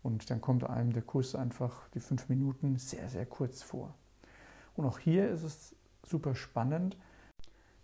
Und 0.05 0.31
dann 0.31 0.41
kommt 0.41 0.62
einem 0.62 0.93
der 0.93 1.03
Kuss 1.03 1.35
einfach 1.35 1.88
die 1.88 2.00
fünf 2.00 2.29
Minuten 2.29 2.79
sehr, 2.79 3.09
sehr 3.09 3.26
kurz 3.26 3.62
vor. 3.62 3.97
Und 4.76 4.85
auch 4.87 5.00
hier 5.00 5.29
ist 5.29 5.43
es 5.43 5.75
super 6.05 6.37
spannend, 6.37 6.97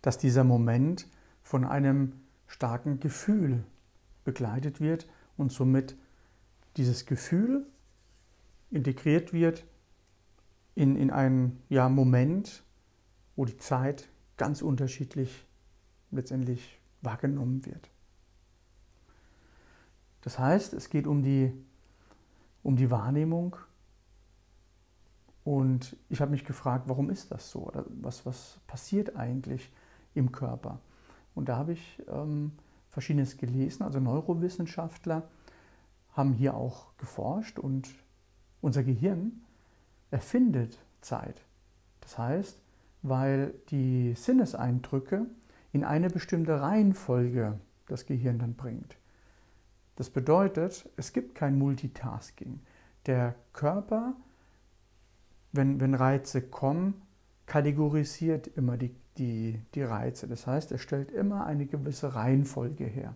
dass 0.01 0.17
dieser 0.17 0.45
Moment 0.45 1.09
von 1.41 1.65
einem 1.65 2.22
starken 2.47 2.99
Gefühl 2.99 3.63
begleitet 4.23 4.79
wird 4.79 5.07
und 5.37 5.51
somit 5.51 5.95
dieses 6.77 7.05
Gefühl 7.05 7.65
integriert 8.71 9.33
wird 9.33 9.65
in, 10.75 10.95
in 10.95 11.11
einen 11.11 11.61
ja, 11.69 11.89
Moment, 11.89 12.63
wo 13.35 13.45
die 13.45 13.57
Zeit 13.57 14.09
ganz 14.37 14.61
unterschiedlich 14.61 15.45
letztendlich 16.11 16.79
wahrgenommen 17.01 17.65
wird. 17.65 17.89
Das 20.21 20.39
heißt, 20.39 20.73
es 20.73 20.89
geht 20.89 21.05
um 21.05 21.21
die, 21.21 21.51
um 22.63 22.75
die 22.75 22.89
Wahrnehmung 22.89 23.57
und 25.43 25.97
ich 26.09 26.21
habe 26.21 26.31
mich 26.31 26.45
gefragt, 26.45 26.85
warum 26.87 27.09
ist 27.09 27.31
das 27.31 27.51
so? 27.51 27.71
Was, 28.01 28.25
was 28.25 28.59
passiert 28.65 29.15
eigentlich 29.15 29.71
im 30.13 30.31
Körper? 30.31 30.79
Und 31.35 31.49
da 31.49 31.57
habe 31.57 31.73
ich 31.73 32.01
ähm, 32.07 32.51
Verschiedenes 32.89 33.37
gelesen. 33.37 33.83
Also 33.83 33.99
Neurowissenschaftler 33.99 35.23
haben 36.11 36.33
hier 36.33 36.55
auch 36.55 36.95
geforscht 36.97 37.59
und 37.59 37.89
unser 38.61 38.83
Gehirn 38.83 39.41
erfindet 40.11 40.77
Zeit. 41.01 41.41
Das 42.01 42.17
heißt, 42.17 42.61
weil 43.01 43.53
die 43.69 44.13
Sinneseindrücke 44.15 45.25
in 45.71 45.83
eine 45.83 46.09
bestimmte 46.09 46.61
Reihenfolge 46.61 47.59
das 47.87 48.05
Gehirn 48.05 48.39
dann 48.39 48.53
bringt. 48.53 48.95
Das 49.95 50.09
bedeutet, 50.09 50.89
es 50.97 51.13
gibt 51.13 51.35
kein 51.35 51.57
Multitasking. 51.57 52.59
Der 53.05 53.35
Körper 53.51 54.15
wenn, 55.53 55.79
wenn 55.79 55.95
Reize 55.95 56.41
kommen, 56.41 57.01
kategorisiert 57.45 58.47
immer 58.47 58.75
die, 58.75 58.93
die, 59.17 59.61
die 59.75 59.83
Reize. 59.83 60.27
Das 60.27 60.47
heißt, 60.47 60.71
er 60.71 60.77
stellt 60.77 61.11
immer 61.11 61.45
eine 61.45 61.65
gewisse 61.65 62.15
Reihenfolge 62.15 62.85
her. 62.85 63.15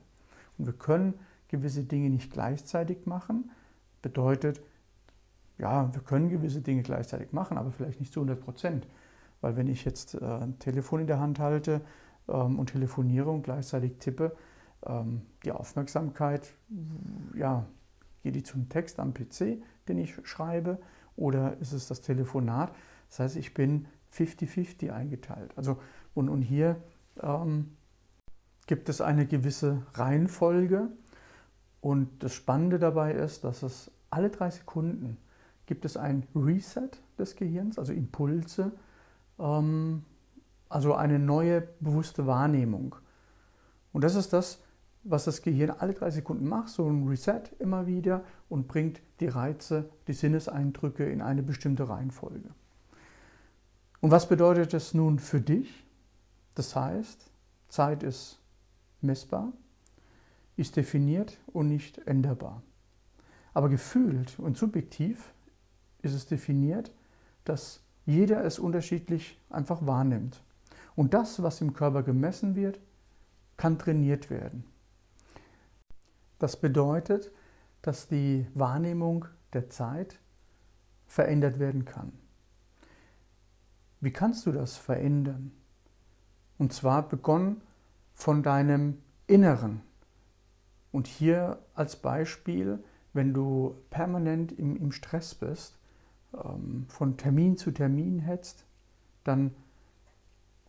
Und 0.57 0.65
wir 0.65 0.73
können 0.73 1.13
gewisse 1.47 1.83
Dinge 1.83 2.09
nicht 2.09 2.31
gleichzeitig 2.31 3.05
machen. 3.05 3.51
Bedeutet, 4.01 4.61
ja, 5.57 5.93
wir 5.93 6.01
können 6.01 6.29
gewisse 6.29 6.61
Dinge 6.61 6.83
gleichzeitig 6.83 7.31
machen, 7.31 7.57
aber 7.57 7.71
vielleicht 7.71 7.99
nicht 7.99 8.13
zu 8.13 8.21
100 8.21 8.39
Prozent. 8.39 8.87
Weil 9.41 9.55
wenn 9.55 9.67
ich 9.67 9.85
jetzt 9.85 10.15
äh, 10.15 10.25
ein 10.25 10.59
Telefon 10.59 11.01
in 11.01 11.07
der 11.07 11.19
Hand 11.19 11.39
halte 11.39 11.81
ähm, 12.27 12.59
und 12.59 12.71
telefoniere 12.71 13.29
und 13.29 13.43
gleichzeitig 13.43 13.97
tippe, 13.99 14.35
ähm, 14.85 15.21
die 15.43 15.51
Aufmerksamkeit, 15.51 16.53
ja, 17.35 17.65
geht 18.23 18.35
die 18.35 18.43
zum 18.43 18.69
Text 18.69 18.99
am 18.99 19.13
PC, 19.13 19.61
den 19.87 19.97
ich 19.97 20.15
schreibe, 20.23 20.79
oder 21.15 21.57
ist 21.57 21.71
es 21.71 21.87
das 21.87 22.01
Telefonat? 22.01 22.73
Das 23.09 23.19
heißt, 23.19 23.35
ich 23.37 23.53
bin 23.53 23.87
50-50 24.13 24.91
eingeteilt. 24.91 25.51
Also, 25.55 25.77
und, 26.13 26.29
und 26.29 26.41
hier 26.41 26.81
ähm, 27.21 27.71
gibt 28.67 28.89
es 28.89 29.01
eine 29.01 29.25
gewisse 29.25 29.83
Reihenfolge. 29.93 30.89
Und 31.81 32.23
das 32.23 32.33
Spannende 32.33 32.79
dabei 32.79 33.13
ist, 33.13 33.43
dass 33.43 33.63
es 33.63 33.91
alle 34.09 34.29
drei 34.29 34.49
Sekunden 34.49 35.17
gibt 35.65 35.85
es 35.85 35.97
ein 35.97 36.25
Reset 36.33 36.89
des 37.19 37.35
Gehirns, 37.35 37.77
also 37.77 37.93
Impulse, 37.93 38.71
ähm, 39.37 40.03
also 40.69 40.95
eine 40.95 41.19
neue 41.19 41.61
bewusste 41.79 42.25
Wahrnehmung. 42.25 42.95
Und 43.93 44.03
das 44.03 44.15
ist 44.15 44.33
das, 44.33 44.63
was 45.03 45.25
das 45.25 45.41
Gehirn 45.41 45.71
alle 45.71 45.93
drei 45.93 46.09
Sekunden 46.09 46.47
macht, 46.47 46.69
so 46.69 46.89
ein 46.89 47.07
Reset 47.07 47.41
immer 47.59 47.87
wieder 47.87 48.23
und 48.49 48.67
bringt 48.67 49.01
die 49.19 49.27
Reize, 49.27 49.89
die 50.07 50.13
Sinneseindrücke 50.13 51.05
in 51.05 51.21
eine 51.21 51.43
bestimmte 51.43 51.87
Reihenfolge. 51.87 52.49
Und 54.01 54.11
was 54.11 54.29
bedeutet 54.29 54.73
das 54.73 54.93
nun 54.93 55.19
für 55.19 55.41
dich? 55.41 55.85
Das 56.55 56.75
heißt, 56.75 57.29
Zeit 57.69 58.03
ist 58.03 58.39
messbar, 59.01 59.53
ist 60.55 60.75
definiert 60.75 61.37
und 61.47 61.67
nicht 61.67 61.99
änderbar. 62.07 62.61
Aber 63.53 63.69
gefühlt 63.69 64.37
und 64.39 64.57
subjektiv 64.57 65.33
ist 66.01 66.13
es 66.13 66.27
definiert, 66.27 66.91
dass 67.43 67.81
jeder 68.05 68.43
es 68.43 68.59
unterschiedlich 68.59 69.39
einfach 69.49 69.85
wahrnimmt. 69.85 70.41
Und 70.95 71.13
das, 71.13 71.41
was 71.43 71.61
im 71.61 71.73
Körper 71.73 72.03
gemessen 72.03 72.55
wird, 72.55 72.79
kann 73.57 73.77
trainiert 73.77 74.29
werden. 74.29 74.63
Das 76.39 76.59
bedeutet, 76.59 77.31
dass 77.81 78.07
die 78.07 78.47
Wahrnehmung 78.53 79.25
der 79.53 79.69
Zeit 79.69 80.19
verändert 81.05 81.59
werden 81.59 81.85
kann. 81.85 82.11
Wie 83.99 84.11
kannst 84.11 84.45
du 84.45 84.51
das 84.51 84.77
verändern? 84.77 85.51
Und 86.57 86.73
zwar 86.73 87.07
begonnen 87.07 87.61
von 88.13 88.43
deinem 88.43 88.97
Inneren. 89.27 89.81
Und 90.91 91.07
hier 91.07 91.59
als 91.73 91.95
Beispiel, 91.97 92.83
wenn 93.13 93.33
du 93.33 93.75
permanent 93.89 94.51
im, 94.51 94.75
im 94.77 94.91
Stress 94.91 95.35
bist, 95.35 95.77
ähm, 96.33 96.85
von 96.87 97.17
Termin 97.17 97.57
zu 97.57 97.71
Termin 97.71 98.19
hetzt, 98.19 98.65
dann 99.23 99.51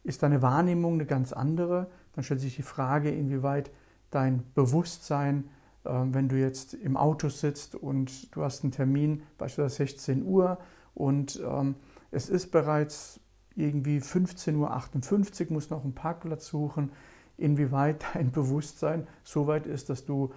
ist 0.04 0.22
deine 0.22 0.42
Wahrnehmung 0.42 0.94
eine 0.94 1.06
ganz 1.06 1.32
andere. 1.32 1.90
Dann 2.14 2.24
stellt 2.24 2.40
sich 2.40 2.56
die 2.56 2.62
Frage, 2.62 3.10
inwieweit 3.10 3.70
dein 4.10 4.42
Bewusstsein 4.54 5.48
ähm, 5.88 6.14
wenn 6.14 6.28
du 6.28 6.36
jetzt 6.36 6.74
im 6.74 6.96
Auto 6.96 7.28
sitzt 7.28 7.74
und 7.74 8.34
du 8.34 8.42
hast 8.42 8.62
einen 8.62 8.72
Termin, 8.72 9.22
beispielsweise 9.38 9.76
16 9.76 10.24
Uhr, 10.24 10.58
und 10.94 11.40
ähm, 11.44 11.76
es 12.10 12.28
ist 12.28 12.50
bereits 12.50 13.20
irgendwie 13.54 13.98
15.58 13.98 15.46
Uhr, 15.46 15.52
musst 15.52 15.70
noch 15.70 15.84
einen 15.84 15.94
Parkplatz 15.94 16.46
suchen, 16.46 16.92
inwieweit 17.36 18.04
dein 18.14 18.30
Bewusstsein 18.30 19.06
so 19.22 19.46
weit 19.46 19.66
ist, 19.66 19.90
dass 19.90 20.04
du 20.04 20.32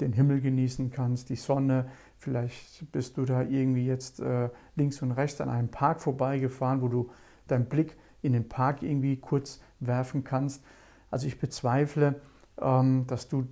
den 0.00 0.12
Himmel 0.12 0.40
genießen 0.40 0.90
kannst, 0.90 1.28
die 1.28 1.36
Sonne, 1.36 1.88
vielleicht 2.18 2.90
bist 2.90 3.16
du 3.16 3.24
da 3.24 3.42
irgendwie 3.42 3.86
jetzt 3.86 4.18
äh, 4.18 4.50
links 4.74 5.00
und 5.02 5.12
rechts 5.12 5.40
an 5.40 5.48
einem 5.48 5.68
Park 5.68 6.00
vorbeigefahren, 6.00 6.82
wo 6.82 6.88
du 6.88 7.10
deinen 7.46 7.66
Blick 7.66 7.96
in 8.22 8.32
den 8.32 8.48
Park 8.48 8.82
irgendwie 8.82 9.16
kurz 9.18 9.60
werfen 9.78 10.24
kannst. 10.24 10.64
Also 11.10 11.28
ich 11.28 11.38
bezweifle, 11.38 12.20
ähm, 12.60 13.06
dass 13.06 13.28
du 13.28 13.46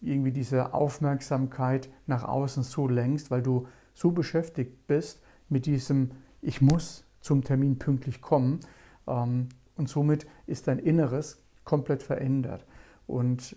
irgendwie 0.00 0.32
diese 0.32 0.74
Aufmerksamkeit 0.74 1.88
nach 2.06 2.24
außen 2.24 2.62
so 2.62 2.88
lenkst, 2.88 3.30
weil 3.30 3.42
du 3.42 3.68
so 3.94 4.10
beschäftigt 4.10 4.86
bist 4.86 5.22
mit 5.48 5.66
diesem 5.66 6.10
Ich 6.42 6.60
muss 6.60 7.04
zum 7.20 7.42
Termin 7.44 7.78
pünktlich 7.78 8.20
kommen. 8.20 8.60
Ähm, 9.06 9.48
und 9.76 9.88
somit 9.88 10.26
ist 10.46 10.68
dein 10.68 10.78
Inneres 10.78 11.42
komplett 11.64 12.02
verändert. 12.02 12.64
Und 13.06 13.56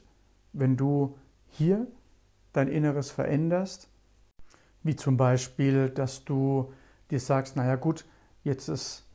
wenn 0.53 0.75
du 0.75 1.17
hier 1.48 1.88
dein 2.53 2.67
Inneres 2.67 3.12
veränderst, 3.12 3.89
wie 4.83 4.95
zum 4.95 5.17
Beispiel, 5.17 5.89
dass 5.89 6.25
du 6.25 6.74
dir 7.12 7.19
sagst, 7.19 7.55
naja 7.55 7.75
gut, 7.75 8.05
jetzt 8.43 8.67
ist 8.67 9.05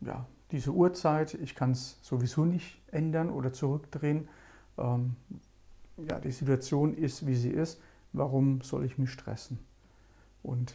ja, 0.00 0.26
diese 0.50 0.72
Uhrzeit, 0.72 1.34
ich 1.34 1.54
kann 1.54 1.72
es 1.72 1.98
sowieso 2.02 2.44
nicht 2.44 2.80
ändern 2.90 3.30
oder 3.30 3.52
zurückdrehen. 3.52 4.28
Ähm, 4.78 5.16
ja, 5.96 6.18
die 6.18 6.32
Situation 6.32 6.94
ist, 6.94 7.26
wie 7.26 7.36
sie 7.36 7.50
ist, 7.50 7.80
warum 8.12 8.60
soll 8.62 8.84
ich 8.84 8.98
mich 8.98 9.10
stressen? 9.10 9.58
Und 10.42 10.74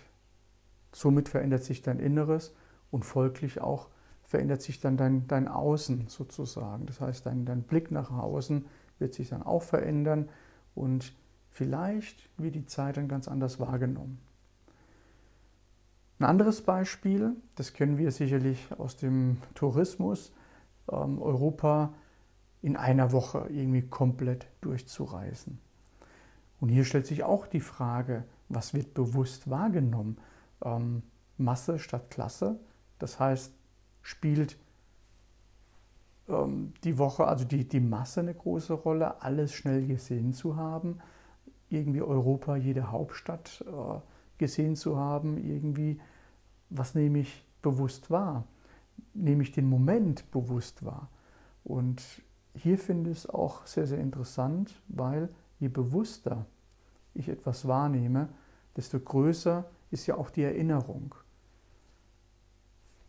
somit 0.96 1.28
verändert 1.28 1.64
sich 1.64 1.82
dein 1.82 2.00
Inneres 2.00 2.56
und 2.90 3.04
folglich 3.04 3.60
auch 3.60 3.90
verändert 4.24 4.62
sich 4.62 4.80
dann 4.80 4.96
dein, 4.96 5.28
dein 5.28 5.48
Außen 5.48 6.08
sozusagen. 6.08 6.86
Das 6.86 7.02
heißt, 7.02 7.25
dein, 7.25 7.46
dein 7.46 7.64
Blick 7.64 7.92
nach 7.92 8.12
außen 8.12 8.66
wird 8.98 9.14
sich 9.14 9.30
dann 9.30 9.44
auch 9.44 9.62
verändern 9.62 10.30
und 10.74 11.14
vielleicht 11.50 12.30
wird 12.38 12.56
die 12.56 12.66
Zeit 12.66 12.98
dann 12.98 13.08
ganz 13.08 13.28
anders 13.28 13.60
wahrgenommen. 13.60 14.20
Ein 16.20 16.25
anderes 16.25 16.62
Beispiel, 16.62 17.36
das 17.56 17.74
kennen 17.74 17.98
wir 17.98 18.10
sicherlich 18.12 18.68
aus 18.78 18.96
dem 18.96 19.38
Tourismus, 19.54 20.32
ähm, 20.90 21.22
Europa 21.22 21.94
in 22.62 22.78
einer 22.78 23.12
Woche 23.12 23.48
irgendwie 23.50 23.82
komplett 23.82 24.48
durchzureisen. 24.62 25.60
Und 26.62 26.70
hier 26.70 26.86
stellt 26.86 27.06
sich 27.06 27.24
auch 27.25 27.48
die 27.48 27.60
Frage, 27.60 28.24
was 28.48 28.74
wird 28.74 28.94
bewusst 28.94 29.50
wahrgenommen? 29.50 30.18
Ähm, 30.65 31.03
Masse 31.38 31.79
statt 31.79 32.10
Klasse. 32.10 32.60
Das 33.00 33.19
heißt, 33.19 33.53
spielt 34.01 34.57
ähm, 36.27 36.74
die 36.84 36.98
Woche, 36.98 37.27
also 37.27 37.45
die, 37.45 37.67
die 37.67 37.79
Masse 37.79 38.22
eine 38.22 38.34
große 38.34 38.74
Rolle, 38.74 39.22
alles 39.22 39.53
schnell 39.53 39.86
gesehen 39.86 40.34
zu 40.34 40.55
haben, 40.55 41.00
irgendwie 41.69 42.01
Europa, 42.01 42.55
jede 42.55 42.91
Hauptstadt 42.91 43.63
äh, 43.67 44.00
gesehen 44.38 44.75
zu 44.75 44.98
haben, 44.98 45.38
irgendwie, 45.38 46.00
was 46.69 46.95
nehme 46.95 47.19
ich 47.19 47.45
bewusst 47.62 48.12
wahr? 48.12 48.45
Nehme 49.13 49.43
ich 49.43 49.51
den 49.51 49.67
Moment 49.67 50.29
bewusst 50.31 50.86
wahr? 50.86 51.10
Und 51.63 52.03
hier 52.53 52.77
finde 52.77 53.12
ich 53.12 53.19
es 53.19 53.29
auch 53.29 53.65
sehr, 53.65 53.88
sehr 53.88 54.00
interessant, 54.00 54.81
weil 54.88 55.29
je 55.60 55.67
bewusster 55.67 56.45
ich 57.13 57.29
etwas 57.29 57.67
wahrnehme, 57.67 58.29
desto 58.75 59.00
größer 59.00 59.65
ist 59.92 60.08
ja 60.08 60.15
auch 60.15 60.30
die 60.30 60.44
Erinnerung. 60.44 61.15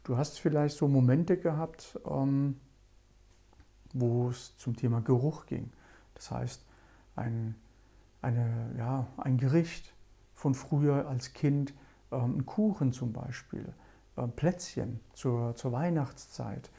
Du 0.04 0.16
hast 0.16 0.38
vielleicht 0.38 0.76
so 0.76 0.86
Momente 0.86 1.36
gehabt, 1.36 1.98
ähm, 2.08 2.60
wo 3.92 4.28
es 4.28 4.56
zum 4.56 4.76
Thema 4.76 5.00
Geruch 5.00 5.46
ging. 5.46 5.70
Das 6.14 6.30
heißt, 6.30 6.64
ein, 7.16 7.56
eine, 8.22 8.74
ja, 8.78 9.06
ein 9.16 9.36
Gericht 9.36 9.94
von 10.34 10.54
früher 10.54 11.08
als 11.08 11.32
Kind, 11.32 11.74
ähm, 12.12 12.38
ein 12.38 12.46
Kuchen 12.46 12.92
zum 12.92 13.12
Beispiel, 13.12 13.72
äh, 14.16 14.28
Plätzchen 14.28 15.00
zur, 15.12 15.56
zur 15.56 15.72
Weihnachtszeit, 15.72 16.70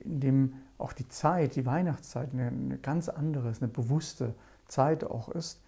in 0.00 0.20
dem 0.20 0.54
auch 0.78 0.92
die 0.92 1.08
Zeit, 1.08 1.56
die 1.56 1.66
Weihnachtszeit 1.66 2.32
eine, 2.32 2.48
eine 2.48 2.78
ganz 2.78 3.08
andere, 3.08 3.52
eine 3.52 3.68
bewusste 3.68 4.34
Zeit 4.68 5.04
auch 5.04 5.28
ist 5.28 5.62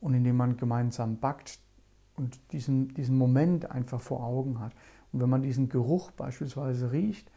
und 0.00 0.14
in 0.14 0.24
dem 0.24 0.36
man 0.36 0.56
gemeinsam 0.56 1.18
backt 1.18 1.58
und 2.16 2.38
diesen, 2.52 2.88
diesen 2.94 3.16
Moment 3.16 3.70
einfach 3.70 4.00
vor 4.00 4.22
Augen 4.24 4.60
hat. 4.60 4.72
Und 5.12 5.20
wenn 5.20 5.30
man 5.30 5.42
diesen 5.42 5.68
Geruch 5.68 6.10
beispielsweise 6.12 6.92
riecht, 6.92 7.30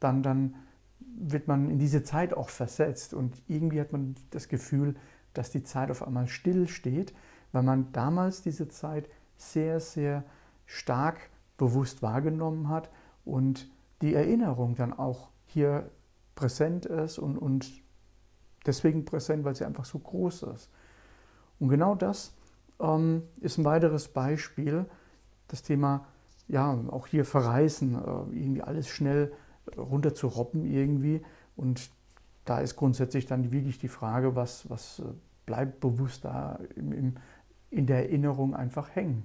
dann, 0.00 0.22
dann 0.22 0.54
wird 1.00 1.48
man 1.48 1.70
in 1.70 1.78
diese 1.78 2.02
Zeit 2.02 2.34
auch 2.34 2.48
versetzt 2.48 3.14
und 3.14 3.42
irgendwie 3.48 3.80
hat 3.80 3.92
man 3.92 4.14
das 4.30 4.48
Gefühl, 4.48 4.94
dass 5.34 5.50
die 5.50 5.62
Zeit 5.62 5.90
auf 5.90 6.02
einmal 6.02 6.26
still 6.26 6.68
steht, 6.68 7.14
weil 7.52 7.62
man 7.62 7.92
damals 7.92 8.42
diese 8.42 8.68
Zeit 8.68 9.08
sehr, 9.36 9.80
sehr 9.80 10.24
stark 10.66 11.30
bewusst 11.58 12.02
wahrgenommen 12.02 12.68
hat 12.68 12.90
und 13.24 13.70
die 14.00 14.14
Erinnerung 14.14 14.74
dann 14.74 14.92
auch 14.92 15.30
hier 15.46 15.90
präsent 16.34 16.86
ist 16.86 17.18
und, 17.18 17.36
und 17.38 17.70
deswegen 18.66 19.04
präsent, 19.04 19.44
weil 19.44 19.54
sie 19.54 19.64
einfach 19.64 19.84
so 19.84 19.98
groß 19.98 20.44
ist. 20.44 20.70
Und 21.58 21.68
genau 21.68 21.94
das 21.94 22.34
ähm, 22.82 23.22
ist 23.40 23.58
ein 23.58 23.64
weiteres 23.64 24.08
Beispiel, 24.08 24.86
das 25.48 25.62
Thema, 25.62 26.06
ja, 26.48 26.78
auch 26.88 27.06
hier 27.06 27.24
verreisen, 27.24 27.94
äh, 27.94 28.36
irgendwie 28.36 28.62
alles 28.62 28.88
schnell 28.88 29.32
runter 29.76 30.14
zu 30.14 30.26
robben 30.26 30.66
irgendwie. 30.66 31.22
Und 31.56 31.90
da 32.44 32.58
ist 32.58 32.76
grundsätzlich 32.76 33.26
dann 33.26 33.52
wirklich 33.52 33.78
die 33.78 33.88
Frage, 33.88 34.34
was, 34.34 34.68
was 34.68 34.98
äh, 34.98 35.04
bleibt 35.46 35.80
bewusst 35.80 36.24
da 36.24 36.58
im, 36.74 36.92
im, 36.92 37.16
in 37.70 37.86
der 37.86 37.98
Erinnerung 37.98 38.54
einfach 38.54 38.94
hängen. 38.94 39.24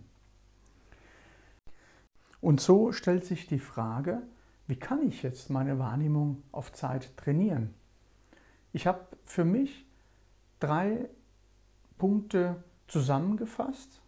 Und 2.39 2.61
so 2.61 2.91
stellt 2.91 3.25
sich 3.25 3.47
die 3.47 3.59
Frage, 3.59 4.21
wie 4.67 4.75
kann 4.75 5.01
ich 5.07 5.23
jetzt 5.23 5.49
meine 5.49 5.79
Wahrnehmung 5.79 6.43
auf 6.51 6.71
Zeit 6.71 7.15
trainieren? 7.17 7.73
Ich 8.73 8.85
habe 8.85 8.99
für 9.25 9.45
mich 9.45 9.85
drei 10.59 11.09
Punkte 11.97 12.63
zusammengefasst 12.87 14.01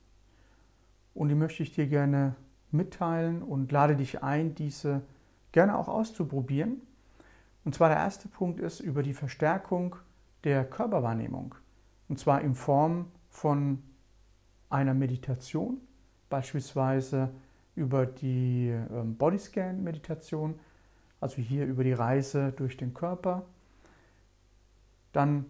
und 1.13 1.29
die 1.29 1.35
möchte 1.35 1.63
ich 1.63 1.71
dir 1.71 1.87
gerne 1.87 2.35
mitteilen 2.71 3.43
und 3.43 3.71
lade 3.71 3.95
dich 3.95 4.23
ein, 4.23 4.55
diese 4.55 5.01
gerne 5.51 5.77
auch 5.77 5.87
auszuprobieren. 5.87 6.81
Und 7.65 7.75
zwar 7.75 7.89
der 7.89 7.97
erste 7.97 8.27
Punkt 8.27 8.59
ist 8.59 8.79
über 8.79 9.03
die 9.03 9.13
Verstärkung 9.13 9.95
der 10.43 10.63
Körperwahrnehmung. 10.65 11.55
Und 12.07 12.19
zwar 12.19 12.41
in 12.41 12.55
Form 12.55 13.11
von 13.29 13.83
einer 14.69 14.93
Meditation, 14.93 15.79
beispielsweise 16.29 17.29
über 17.75 18.05
die 18.05 18.69
ähm, 18.69 19.15
Bodyscan-Meditation, 19.15 20.59
also 21.19 21.41
hier 21.41 21.65
über 21.65 21.83
die 21.83 21.93
Reise 21.93 22.51
durch 22.53 22.77
den 22.77 22.93
Körper. 22.93 23.45
Dann 25.11 25.45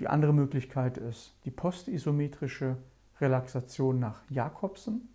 die 0.00 0.08
andere 0.08 0.32
Möglichkeit 0.32 0.96
ist 0.96 1.34
die 1.44 1.50
postisometrische 1.50 2.76
Relaxation 3.20 3.98
nach 3.98 4.22
Jakobsen. 4.30 5.08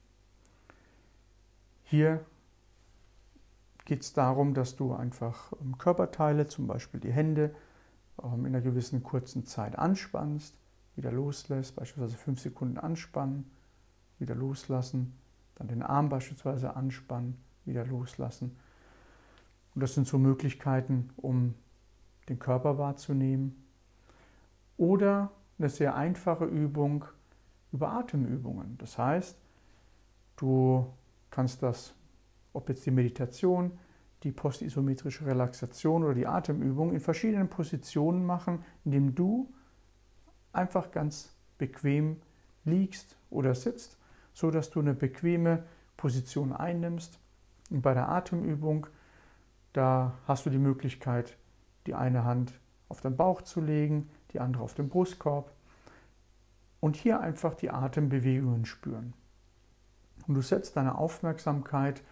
Hier 1.84 2.26
geht 3.86 4.02
es 4.02 4.14
darum, 4.14 4.54
dass 4.54 4.76
du 4.76 4.94
einfach 4.94 5.54
ähm, 5.62 5.78
Körperteile, 5.78 6.48
zum 6.48 6.68
Beispiel 6.68 7.00
die 7.00 7.12
Hände, 7.12 7.56
ähm, 8.22 8.46
in 8.46 8.48
einer 8.48 8.62
gewissen 8.62 9.04
kurzen 9.04 9.46
Zeit 9.46 9.78
anspannst, 9.78 10.56
wieder 10.96 11.12
loslässt, 11.12 11.76
beispielsweise 11.76 12.18
fünf 12.18 12.40
Sekunden 12.40 12.78
anspannen, 12.78 13.50
wieder 14.20 14.36
loslassen, 14.36 15.14
dann 15.56 15.68
den 15.68 15.82
Arm 15.82 16.10
beispielsweise 16.10 16.76
anspannen, 16.76 17.38
wieder 17.66 17.86
loslassen. 17.86 18.56
Und 19.76 19.82
das 19.82 19.96
sind 19.96 20.08
so 20.08 20.18
Möglichkeiten, 20.18 21.10
um 21.18 21.56
den 22.30 22.40
Körper 22.40 22.78
wahrzunehmen. 22.78 23.63
Oder 24.84 25.32
eine 25.58 25.70
sehr 25.70 25.96
einfache 25.96 26.46
Übung 26.46 27.06
über 27.72 27.92
Atemübungen. 27.92 28.78
Das 28.78 28.98
heißt, 28.98 29.38
du 30.36 30.92
kannst 31.30 31.64
das, 31.64 31.94
ob 32.54 32.70
jetzt 32.70 32.86
die 32.86 32.92
Meditation, 32.92 33.80
die 34.24 34.32
postisometrische 34.32 35.26
Relaxation 35.26 36.04
oder 36.04 36.14
die 36.14 36.28
Atemübung 36.28 36.94
in 36.94 37.00
verschiedenen 37.00 37.50
Positionen 37.50 38.26
machen, 38.26 38.64
indem 38.86 39.16
du 39.16 39.54
einfach 40.52 40.92
ganz 40.92 41.36
bequem 41.58 42.22
liegst 42.64 43.18
oder 43.30 43.56
sitzt 43.56 43.98
so 44.34 44.52
dass 44.52 44.70
du 44.70 44.80
eine 44.80 44.94
bequeme 44.94 45.64
Position 45.96 46.52
einnimmst. 46.52 47.20
Und 47.70 47.82
bei 47.82 47.94
der 47.94 48.10
Atemübung, 48.10 48.88
da 49.72 50.14
hast 50.28 50.46
du 50.46 50.50
die 50.50 50.58
Möglichkeit, 50.58 51.38
die 51.86 51.94
eine 51.94 52.26
Hand 52.26 52.60
auf 52.90 53.02
den 53.02 53.16
Bauch 53.16 53.42
zu 53.44 53.62
legen, 53.62 54.10
die 54.34 54.40
andere 54.40 54.64
auf 54.64 54.74
den 54.74 54.90
Brustkorb 54.90 55.52
und 56.80 56.96
hier 56.96 57.22
einfach 57.22 57.54
die 57.54 57.70
Atembewegungen 57.70 58.66
spüren. 58.66 59.14
Und 60.28 60.36
du 60.36 60.42
setzt 60.42 60.76
deine 60.76 60.98
Aufmerksamkeit 60.98 62.04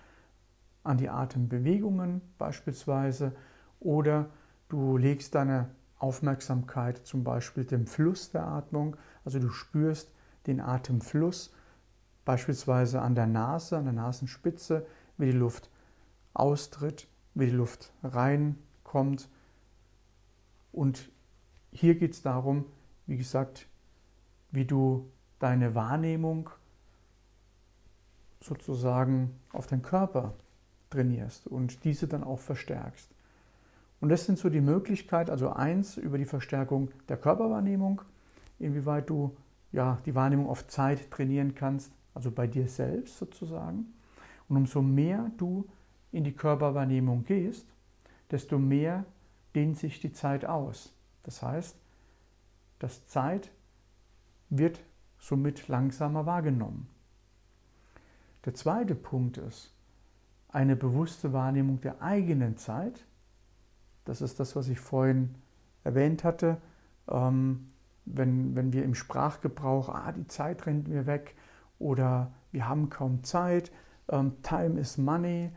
an 0.83 0.97
die 0.97 1.09
Atembewegungen 1.09 2.21
beispielsweise 2.37 3.33
oder 3.79 4.29
du 4.69 4.97
legst 4.97 5.35
deine 5.35 5.69
Aufmerksamkeit 5.99 6.97
zum 7.05 7.23
Beispiel 7.23 7.65
dem 7.65 7.85
Fluss 7.85 8.31
der 8.31 8.47
Atmung, 8.47 8.95
also 9.23 9.39
du 9.39 9.49
spürst 9.49 10.11
den 10.47 10.59
Atemfluss 10.59 11.53
beispielsweise 12.25 13.01
an 13.01 13.15
der 13.15 13.27
Nase, 13.27 13.77
an 13.77 13.83
der 13.83 13.93
Nasenspitze, 13.93 14.85
wie 15.17 15.27
die 15.27 15.37
Luft 15.37 15.69
austritt, 16.33 17.07
wie 17.35 17.45
die 17.45 17.51
Luft 17.51 17.93
reinkommt. 18.03 19.29
Und 20.71 21.10
hier 21.71 21.95
geht 21.95 22.13
es 22.13 22.21
darum, 22.21 22.65
wie 23.07 23.17
gesagt, 23.17 23.67
wie 24.51 24.65
du 24.65 25.09
deine 25.39 25.75
Wahrnehmung 25.75 26.49
sozusagen 28.41 29.39
auf 29.53 29.67
den 29.67 29.81
Körper 29.81 30.33
trainierst 30.89 31.47
und 31.47 31.83
diese 31.83 32.07
dann 32.07 32.23
auch 32.23 32.39
verstärkst. 32.39 33.09
Und 33.99 34.09
das 34.09 34.25
sind 34.25 34.39
so 34.39 34.49
die 34.49 34.61
Möglichkeiten, 34.61 35.29
also 35.29 35.51
eins 35.51 35.97
über 35.97 36.17
die 36.17 36.25
Verstärkung 36.25 36.89
der 37.07 37.17
Körperwahrnehmung, 37.17 38.01
inwieweit 38.59 39.09
du 39.09 39.35
ja, 39.71 39.99
die 40.05 40.15
Wahrnehmung 40.15 40.49
auf 40.49 40.67
Zeit 40.67 41.09
trainieren 41.11 41.55
kannst 41.55 41.93
also 42.13 42.31
bei 42.31 42.47
dir 42.47 42.67
selbst 42.67 43.17
sozusagen. 43.17 43.93
Und 44.49 44.57
umso 44.57 44.81
mehr 44.81 45.31
du 45.37 45.67
in 46.11 46.23
die 46.23 46.33
Körperwahrnehmung 46.33 47.23
gehst, 47.23 47.65
desto 48.29 48.59
mehr 48.59 49.05
dehnt 49.55 49.77
sich 49.77 49.99
die 49.99 50.11
Zeit 50.11 50.45
aus. 50.45 50.93
Das 51.23 51.41
heißt, 51.41 51.75
das 52.79 53.07
Zeit 53.07 53.51
wird 54.49 54.79
somit 55.17 55.67
langsamer 55.67 56.25
wahrgenommen. 56.25 56.89
Der 58.45 58.55
zweite 58.55 58.95
Punkt 58.95 59.37
ist 59.37 59.71
eine 60.49 60.75
bewusste 60.75 61.31
Wahrnehmung 61.31 61.79
der 61.81 62.01
eigenen 62.01 62.57
Zeit. 62.57 63.05
Das 64.05 64.21
ist 64.21 64.39
das, 64.39 64.55
was 64.55 64.67
ich 64.67 64.79
vorhin 64.79 65.35
erwähnt 65.83 66.23
hatte. 66.23 66.57
Ähm, 67.07 67.71
wenn, 68.05 68.55
wenn 68.55 68.73
wir 68.73 68.83
im 68.83 68.95
Sprachgebrauch, 68.95 69.89
ah, 69.89 70.11
die 70.11 70.27
Zeit 70.27 70.65
rennt 70.65 70.87
mir 70.87 71.05
weg, 71.05 71.35
oder 71.77 72.31
wir 72.51 72.67
haben 72.67 72.89
kaum 72.89 73.23
Zeit, 73.23 73.71
ähm, 74.09 74.41
Time 74.43 74.79
is 74.79 74.97
Money, 74.97 75.51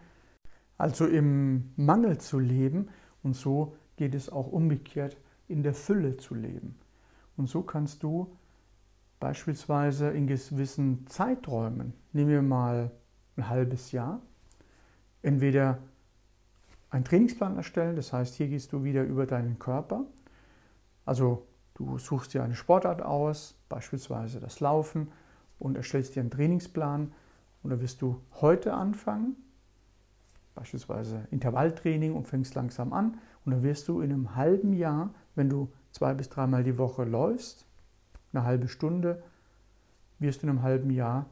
also 0.79 1.07
im 1.07 1.72
Mangel 1.77 2.18
zu 2.18 2.38
leben. 2.38 2.88
Und 3.22 3.35
so 3.35 3.77
geht 3.96 4.14
es 4.14 4.31
auch 4.31 4.46
umgekehrt, 4.46 5.16
in 5.48 5.62
der 5.62 5.74
Fülle 5.74 6.16
zu 6.16 6.35
leben. 6.35 6.78
Und 7.37 7.48
so 7.48 7.62
kannst 7.62 8.02
du 8.02 8.37
beispielsweise 9.20 10.11
in 10.11 10.26
gewissen 10.26 11.07
Zeiträumen, 11.07 11.94
nehmen 12.12 12.30
wir 12.30 12.42
mal 12.42 12.90
ein 13.37 13.48
halbes 13.48 13.92
Jahr, 13.92 14.20
entweder 15.22 15.78
einen 16.90 17.04
Trainingsplan 17.04 17.57
erstellen, 17.57 17.96
das 17.96 18.12
heißt, 18.12 18.35
hier 18.35 18.48
gehst 18.48 18.72
du 18.72 18.85
wieder 18.85 19.02
über 19.02 19.26
deinen 19.26 19.59
Körper. 19.59 20.04
Also 21.04 21.46
du 21.74 21.98
suchst 21.98 22.35
dir 22.35 22.44
eine 22.44 22.54
Sportart 22.54 23.02
aus, 23.02 23.57
beispielsweise 23.68 24.38
das 24.40 24.61
Laufen, 24.61 25.11
und 25.59 25.76
erstellst 25.76 26.14
dir 26.14 26.20
einen 26.20 26.30
Trainingsplan. 26.30 27.12
Und 27.62 27.70
da 27.70 27.80
wirst 27.80 28.02
du 28.02 28.20
heute 28.40 28.74
anfangen, 28.74 29.37
beispielsweise 30.54 31.26
Intervalltraining 31.30 32.14
und 32.14 32.28
fängst 32.28 32.54
langsam 32.54 32.92
an. 32.92 33.18
Und 33.44 33.52
dann 33.52 33.62
wirst 33.62 33.88
du 33.88 34.00
in 34.00 34.12
einem 34.12 34.37
halben 34.37 34.72
Jahr, 34.72 35.12
wenn 35.35 35.49
du 35.49 35.73
zwei 35.92 36.14
bis 36.14 36.29
dreimal 36.29 36.64
die 36.64 36.79
Woche 36.79 37.05
läufst, 37.05 37.66
eine 38.33 38.44
halbe 38.44 38.68
Stunde, 38.68 39.23
wirst 40.18 40.42
du 40.42 40.47
in 40.47 40.51
einem 40.51 40.62
halben 40.62 40.90
Jahr 40.90 41.27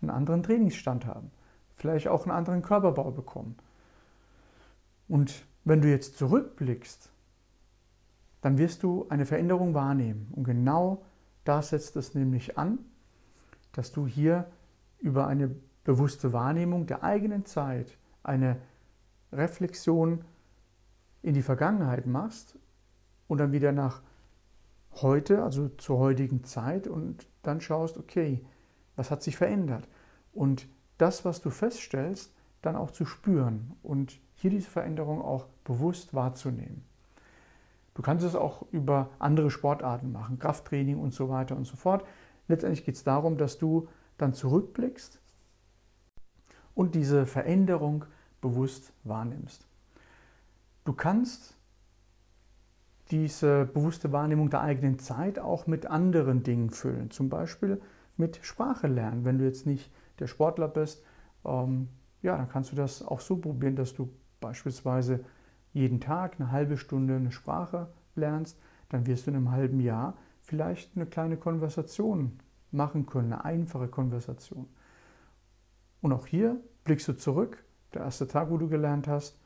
einen 0.00 0.10
anderen 0.10 0.42
Trainingsstand 0.42 1.06
haben. 1.06 1.30
Vielleicht 1.76 2.08
auch 2.08 2.24
einen 2.24 2.36
anderen 2.36 2.62
Körperbau 2.62 3.10
bekommen. 3.10 3.56
Und 5.08 5.44
wenn 5.64 5.80
du 5.80 5.88
jetzt 5.88 6.18
zurückblickst, 6.18 7.10
dann 8.40 8.58
wirst 8.58 8.82
du 8.82 9.06
eine 9.08 9.24
Veränderung 9.24 9.74
wahrnehmen. 9.74 10.28
Und 10.32 10.44
genau 10.44 11.02
da 11.44 11.62
setzt 11.62 11.96
es 11.96 12.14
nämlich 12.14 12.58
an, 12.58 12.78
dass 13.72 13.92
du 13.92 14.06
hier 14.06 14.46
über 15.00 15.26
eine 15.26 15.54
bewusste 15.84 16.32
Wahrnehmung 16.32 16.86
der 16.86 17.02
eigenen 17.02 17.44
Zeit 17.44 17.96
eine 18.22 18.56
Reflexion 19.32 20.24
in 21.22 21.34
die 21.34 21.42
Vergangenheit 21.42 22.06
machst 22.06 22.58
und 23.28 23.38
dann 23.38 23.52
wieder 23.52 23.72
nach 23.72 24.02
heute, 25.02 25.42
also 25.42 25.68
zur 25.68 25.98
heutigen 25.98 26.44
Zeit 26.44 26.86
und 26.86 27.26
dann 27.42 27.60
schaust, 27.60 27.98
okay, 27.98 28.44
was 28.96 29.10
hat 29.10 29.22
sich 29.22 29.36
verändert? 29.36 29.88
Und 30.32 30.68
das, 30.98 31.24
was 31.24 31.40
du 31.40 31.50
feststellst, 31.50 32.32
dann 32.62 32.76
auch 32.76 32.90
zu 32.90 33.04
spüren 33.04 33.72
und 33.82 34.20
hier 34.36 34.50
diese 34.50 34.70
Veränderung 34.70 35.20
auch 35.22 35.46
bewusst 35.64 36.14
wahrzunehmen. 36.14 36.84
Du 37.94 38.02
kannst 38.02 38.24
es 38.24 38.34
auch 38.34 38.66
über 38.72 39.10
andere 39.18 39.50
Sportarten 39.50 40.12
machen, 40.12 40.38
Krafttraining 40.38 40.98
und 40.98 41.14
so 41.14 41.28
weiter 41.28 41.56
und 41.56 41.64
so 41.64 41.76
fort. 41.76 42.04
Letztendlich 42.48 42.84
geht 42.84 42.96
es 42.96 43.04
darum, 43.04 43.36
dass 43.36 43.58
du 43.58 43.88
dann 44.18 44.34
zurückblickst 44.34 45.20
und 46.74 46.94
diese 46.94 47.26
Veränderung 47.26 48.04
bewusst 48.40 48.92
wahrnimmst. 49.04 49.66
Du 50.84 50.92
kannst 50.92 51.53
diese 53.14 53.64
bewusste 53.64 54.10
Wahrnehmung 54.10 54.50
der 54.50 54.62
eigenen 54.62 54.98
Zeit 54.98 55.38
auch 55.38 55.68
mit 55.68 55.86
anderen 55.86 56.42
Dingen 56.42 56.70
füllen, 56.70 57.12
zum 57.12 57.28
Beispiel 57.28 57.80
mit 58.16 58.40
Sprache 58.42 58.88
lernen. 58.88 59.24
Wenn 59.24 59.38
du 59.38 59.44
jetzt 59.44 59.66
nicht 59.66 59.92
der 60.18 60.26
Sportler 60.26 60.66
bist, 60.66 61.04
ähm, 61.44 61.90
ja, 62.22 62.36
dann 62.36 62.48
kannst 62.48 62.72
du 62.72 62.76
das 62.76 63.06
auch 63.06 63.20
so 63.20 63.36
probieren, 63.36 63.76
dass 63.76 63.94
du 63.94 64.10
beispielsweise 64.40 65.24
jeden 65.72 66.00
Tag 66.00 66.40
eine 66.40 66.50
halbe 66.50 66.76
Stunde 66.76 67.14
eine 67.14 67.30
Sprache 67.30 67.86
lernst, 68.16 68.58
dann 68.88 69.06
wirst 69.06 69.26
du 69.26 69.30
in 69.30 69.36
einem 69.36 69.52
halben 69.52 69.78
Jahr 69.78 70.16
vielleicht 70.40 70.96
eine 70.96 71.06
kleine 71.06 71.36
Konversation 71.36 72.40
machen 72.72 73.06
können, 73.06 73.32
eine 73.32 73.44
einfache 73.44 73.86
Konversation. 73.86 74.66
Und 76.02 76.12
auch 76.12 76.26
hier 76.26 76.60
blickst 76.82 77.06
du 77.06 77.12
zurück, 77.12 77.62
der 77.92 78.02
erste 78.02 78.26
Tag, 78.26 78.50
wo 78.50 78.58
du 78.58 78.68
gelernt 78.68 79.06
hast, 79.06 79.38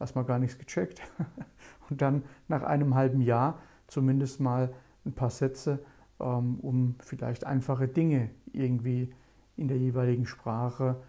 erstmal 0.00 0.24
gar 0.24 0.38
nichts 0.38 0.58
gecheckt 0.58 1.00
und 1.90 2.02
dann 2.02 2.24
nach 2.48 2.62
einem 2.62 2.94
halben 2.94 3.20
Jahr 3.20 3.58
zumindest 3.86 4.40
mal 4.40 4.74
ein 5.04 5.12
paar 5.12 5.30
Sätze, 5.30 5.84
ähm, 6.20 6.58
um 6.60 6.96
vielleicht 7.00 7.44
einfache 7.44 7.88
Dinge 7.88 8.30
irgendwie 8.52 9.12
in 9.56 9.68
der 9.68 9.78
jeweiligen 9.78 10.26
Sprache 10.26 11.02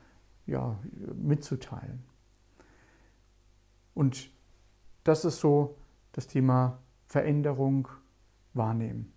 ja, 0.45 0.77
mitzuteilen. 1.15 2.03
Und 3.93 4.29
das 5.03 5.25
ist 5.25 5.39
so 5.39 5.77
das 6.11 6.27
Thema 6.27 6.79
Veränderung 7.05 7.87
wahrnehmen. 8.53 9.11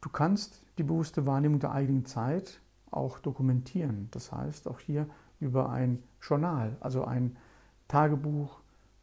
Du 0.00 0.08
kannst 0.08 0.62
die 0.78 0.82
bewusste 0.82 1.26
Wahrnehmung 1.26 1.60
der 1.60 1.72
eigenen 1.72 2.04
Zeit 2.04 2.60
auch 2.90 3.18
dokumentieren. 3.18 4.08
Das 4.10 4.32
heißt, 4.32 4.68
auch 4.68 4.78
hier 4.78 5.08
über 5.40 5.70
ein 5.70 6.02
Journal, 6.20 6.76
also 6.80 7.04
ein 7.04 7.36
Tagebuch 7.94 8.58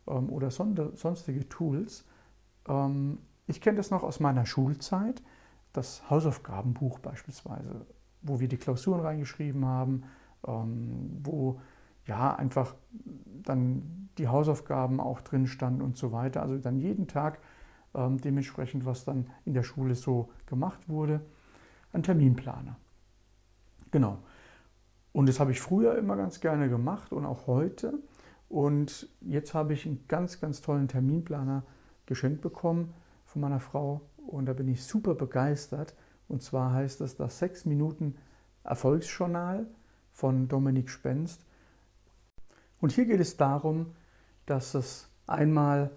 ähm, 0.05 0.29
oder 0.29 0.51
sonstige 0.51 1.47
Tools. 1.47 2.05
Ähm, 2.67 3.19
ich 3.47 3.61
kenne 3.61 3.77
das 3.77 3.89
noch 3.89 4.03
aus 4.03 4.19
meiner 4.19 4.45
Schulzeit, 4.45 5.23
das 5.71 6.09
Hausaufgabenbuch 6.09 6.99
beispielsweise, 6.99 7.85
wo 8.21 8.41
wir 8.41 8.49
die 8.49 8.57
Klausuren 8.57 8.99
reingeschrieben 8.99 9.65
haben, 9.65 10.03
ähm, 10.45 11.21
wo 11.23 11.61
ja 12.05 12.35
einfach 12.35 12.75
dann 13.43 14.09
die 14.17 14.27
Hausaufgaben 14.27 14.99
auch 14.99 15.21
drin 15.21 15.47
standen 15.47 15.81
und 15.81 15.95
so 15.95 16.11
weiter. 16.11 16.41
Also 16.41 16.57
dann 16.57 16.77
jeden 16.77 17.07
Tag 17.07 17.39
ähm, 17.95 18.19
dementsprechend, 18.19 18.85
was 18.85 19.05
dann 19.05 19.29
in 19.45 19.53
der 19.53 19.63
Schule 19.63 19.95
so 19.95 20.31
gemacht 20.47 20.89
wurde. 20.89 21.21
Ein 21.93 22.03
Terminplaner. 22.03 22.75
Genau. 23.91 24.17
Und 25.13 25.29
das 25.29 25.39
habe 25.39 25.51
ich 25.51 25.61
früher 25.61 25.97
immer 25.97 26.17
ganz 26.17 26.41
gerne 26.41 26.67
gemacht 26.67 27.13
und 27.13 27.25
auch 27.25 27.47
heute. 27.47 27.93
Und 28.51 29.07
jetzt 29.21 29.53
habe 29.53 29.71
ich 29.71 29.85
einen 29.85 30.03
ganz, 30.09 30.41
ganz 30.41 30.59
tollen 30.59 30.89
Terminplaner 30.89 31.63
geschenkt 32.05 32.41
bekommen 32.41 32.93
von 33.23 33.41
meiner 33.41 33.61
Frau 33.61 34.01
und 34.27 34.45
da 34.45 34.51
bin 34.51 34.67
ich 34.67 34.83
super 34.83 35.15
begeistert. 35.15 35.95
Und 36.27 36.43
zwar 36.43 36.73
heißt 36.73 36.99
das 36.99 37.15
das 37.15 37.39
6 37.39 37.63
Minuten 37.63 38.17
Erfolgsjournal 38.65 39.67
von 40.11 40.49
Dominik 40.49 40.89
Spenst. 40.89 41.45
Und 42.81 42.91
hier 42.91 43.05
geht 43.05 43.21
es 43.21 43.37
darum, 43.37 43.95
dass 44.45 44.73
es 44.73 45.07
einmal 45.27 45.89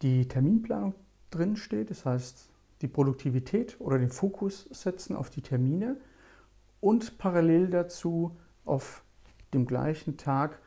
die 0.00 0.28
Terminplanung 0.28 0.94
drin 1.30 1.56
steht, 1.56 1.90
das 1.90 2.06
heißt 2.06 2.50
die 2.82 2.88
Produktivität 2.88 3.80
oder 3.80 3.98
den 3.98 4.10
Fokus 4.10 4.68
setzen 4.70 5.16
auf 5.16 5.28
die 5.28 5.42
Termine 5.42 5.96
und 6.80 7.18
parallel 7.18 7.68
dazu 7.68 8.36
auf 8.64 9.02
dem 9.52 9.66
gleichen 9.66 10.16
Tag 10.16 10.60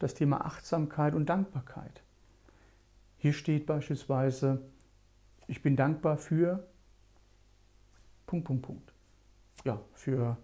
das 0.00 0.14
Thema 0.14 0.44
Achtsamkeit 0.44 1.14
und 1.14 1.26
Dankbarkeit. 1.26 2.02
Hier 3.18 3.32
steht 3.32 3.66
beispielsweise, 3.66 4.62
ich 5.46 5.62
bin 5.62 5.76
dankbar 5.76 6.16
für 6.16 6.66
Punkt, 8.26 8.46
Punkt, 8.46 8.62
Punkt. 8.62 8.92
Ja, 9.64 9.80
für 9.92 10.36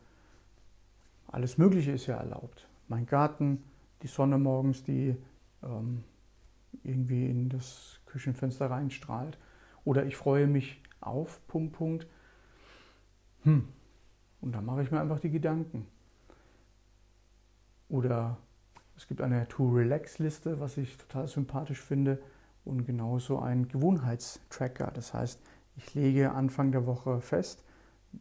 alles 1.26 1.58
Mögliche 1.58 1.92
ist 1.92 2.06
ja 2.06 2.16
erlaubt. 2.16 2.68
Mein 2.86 3.06
Garten, 3.06 3.64
die 4.02 4.08
Sonne 4.08 4.38
morgens, 4.38 4.84
die 4.84 5.16
ähm, 5.62 6.04
irgendwie 6.84 7.26
in 7.30 7.48
das 7.48 8.00
Küchenfenster 8.06 8.70
reinstrahlt. 8.70 9.38
Oder 9.84 10.04
ich 10.04 10.16
freue 10.16 10.46
mich 10.46 10.82
auf, 11.00 11.40
Punkt, 11.46 11.72
Punkt. 11.72 12.06
Hm. 13.44 13.68
Und 14.42 14.52
dann 14.52 14.66
mache 14.66 14.82
ich 14.82 14.90
mir 14.90 15.00
einfach 15.00 15.20
die 15.20 15.30
Gedanken. 15.30 15.86
Oder 17.88 18.36
es 18.96 19.06
gibt 19.06 19.20
eine 19.20 19.46
To-Relax-Liste, 19.48 20.58
was 20.60 20.76
ich 20.78 20.96
total 20.96 21.28
sympathisch 21.28 21.80
finde. 21.80 22.18
Und 22.64 22.84
genauso 22.86 23.38
ein 23.38 23.68
Gewohnheitstracker. 23.68 24.90
Das 24.92 25.14
heißt, 25.14 25.40
ich 25.76 25.94
lege 25.94 26.32
Anfang 26.32 26.72
der 26.72 26.86
Woche 26.86 27.20
fest, 27.20 27.62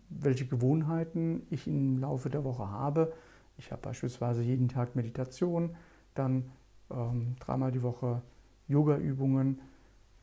welche 0.10 0.46
Gewohnheiten 0.46 1.48
ich 1.50 1.68
im 1.68 1.98
Laufe 1.98 2.30
der 2.30 2.44
Woche 2.44 2.70
habe. 2.70 3.14
Ich 3.58 3.72
habe 3.72 3.82
beispielsweise 3.82 4.44
jeden 4.44 4.68
Tag 4.68 4.96
Meditation, 4.96 5.76
dann 6.14 6.52
ähm, 6.92 7.36
dreimal 7.40 7.72
die 7.72 7.82
Woche 7.82 8.22
Yoga-Übungen 8.68 9.62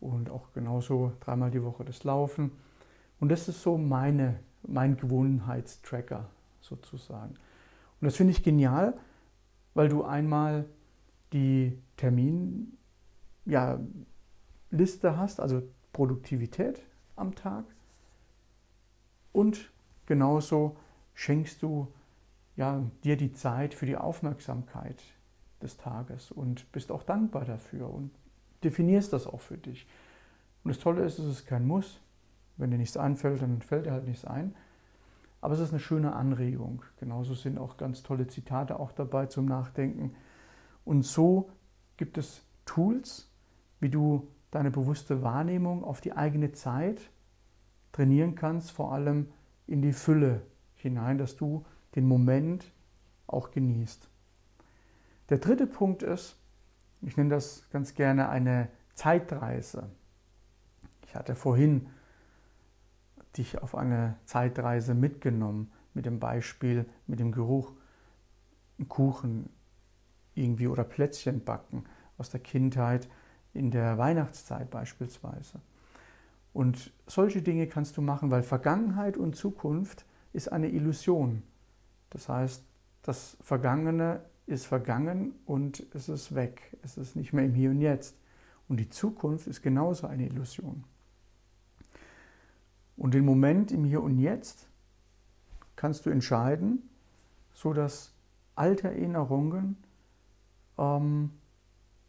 und 0.01 0.31
auch 0.31 0.53
genauso 0.53 1.13
dreimal 1.21 1.51
die 1.51 1.65
Woche 1.65 1.85
das 1.85 2.05
Laufen. 2.05 2.53
Und 3.21 3.31
das 3.31 3.49
ist 3.49 3.63
so 3.63 3.79
meine, 3.79 4.39
mein 4.63 4.97
Gewohnheitstracker 4.97 6.29
sozusagen. 6.61 7.35
Und 8.01 8.07
das 8.07 8.17
finde 8.17 8.33
ich 8.33 8.43
genial, 8.43 8.95
weil 9.75 9.89
du 9.89 10.05
einmal 10.05 10.67
die 11.33 11.79
Terminliste 11.97 12.77
ja, 13.47 13.79
hast, 15.17 15.41
also 15.41 15.63
Produktivität 15.93 16.83
am 17.17 17.35
Tag. 17.35 17.65
Und 19.33 19.71
genauso 20.07 20.77
schenkst 21.15 21.63
du 21.63 21.89
ja, 22.57 22.83
dir 23.03 23.17
die 23.17 23.33
Zeit 23.33 23.75
für 23.75 23.87
die 23.87 23.97
Aufmerksamkeit 23.97 25.03
des 25.63 25.77
Tages 25.77 26.31
und 26.31 26.71
bist 26.73 26.93
auch 26.93 27.03
dankbar 27.03 27.45
dafür 27.45 27.89
und 27.89 28.11
definierst 28.63 29.13
das 29.13 29.27
auch 29.27 29.41
für 29.41 29.57
dich. 29.57 29.87
Und 30.65 30.75
das 30.75 30.83
Tolle 30.83 31.05
ist, 31.05 31.19
es 31.19 31.27
ist 31.27 31.47
kein 31.47 31.67
Muss. 31.67 32.01
Wenn 32.57 32.71
dir 32.71 32.79
nichts 32.79 32.97
einfällt, 32.97 33.41
dann 33.41 33.63
fällt 33.63 33.87
dir 33.87 33.93
halt 33.93 34.07
nichts 34.07 34.25
ein. 34.25 34.55
Aber 35.43 35.55
es 35.55 35.61
ist 35.61 35.71
eine 35.71 35.81
schöne 35.81 36.15
Anregung. 36.15 36.83
Genauso 36.99 37.35
sind 37.35 37.59
auch 37.59 37.77
ganz 37.77 38.05
tolle 38.05 38.29
Zitate 38.29 38.79
auch 38.79 38.93
dabei 38.93 39.27
zum 39.27 39.45
Nachdenken. 39.45 40.15
Und 40.85 41.03
so 41.03 41.51
gibt 41.97 42.17
es 42.17 42.47
Tools, 42.65 43.29
wie 43.81 43.91
du 43.91 44.29
deine 44.53 44.71
bewusste 44.71 45.23
Wahrnehmung 45.23 45.83
auf 45.83 46.01
die 46.01 46.13
eigene 46.13 46.53
Zeit 46.53 47.11
trainieren 47.91 48.37
kannst, 48.37 48.71
vor 48.71 48.93
allem 48.93 49.33
in 49.67 49.83
die 49.83 49.93
Fülle 49.93 50.43
hinein, 50.77 51.19
dass 51.19 51.37
du 51.37 51.65
den 51.97 52.07
Moment 52.07 52.73
auch 53.27 53.51
genießt. 53.51 54.09
Der 55.29 55.39
dritte 55.39 55.67
Punkt 55.67 56.05
ist, 56.05 56.37
ich 57.01 57.17
nenne 57.17 57.31
das 57.31 57.69
ganz 57.71 57.95
gerne 57.95 58.29
eine 58.29 58.69
Zeitreise. 58.95 59.91
Ich 61.05 61.17
hatte 61.17 61.35
vorhin 61.35 61.89
dich 63.37 63.63
auf 63.63 63.75
eine 63.75 64.17
Zeitreise 64.25 64.95
mitgenommen 64.95 65.71
mit 65.95 66.07
dem 66.07 66.19
Beispiel, 66.19 66.87
mit 67.07 67.21
dem 67.21 67.33
Geruch, 67.33 67.73
Kuchen 68.89 69.49
irgendwie 70.35 70.67
oder 70.67 70.85
Plätzchen 70.85 71.45
backen 71.45 71.85
aus 72.19 72.31
der 72.31 72.41
Kindheit 72.41 73.09
in 73.55 73.71
der 73.71 73.99
Weihnachtszeit 73.99 74.71
beispielsweise. 74.71 75.61
Und 76.53 76.93
solche 77.07 77.43
Dinge 77.43 77.67
kannst 77.67 77.97
du 77.97 78.03
machen, 78.03 78.31
weil 78.31 78.43
Vergangenheit 78.43 79.17
und 79.17 79.37
Zukunft 79.37 80.05
ist 80.33 80.53
eine 80.53 80.69
Illusion. 80.69 81.43
Das 82.11 82.29
heißt, 82.29 82.65
das 83.03 83.37
Vergangene 83.41 84.21
ist 84.47 84.67
vergangen 84.67 85.35
und 85.47 85.87
es 85.95 86.09
ist 86.09 86.35
weg. 86.35 86.77
Es 86.83 86.97
ist 86.97 87.17
nicht 87.17 87.33
mehr 87.33 87.45
im 87.45 87.55
Hier 87.55 87.71
und 87.71 87.81
Jetzt. 87.81 88.17
Und 88.69 88.79
die 88.79 88.89
Zukunft 88.89 89.47
ist 89.47 89.63
genauso 89.63 90.07
eine 90.07 90.27
Illusion. 90.27 90.85
Und 93.03 93.15
den 93.15 93.25
Moment 93.25 93.73
im 93.73 93.83
Hier 93.83 94.01
und 94.01 94.17
Jetzt 94.17 94.69
kannst 95.75 96.07
du 96.07 96.11
entscheiden, 96.11 96.89
sodass 97.53 98.15
alte 98.55 98.87
Erinnerungen 98.91 99.77
ähm, 100.79 101.33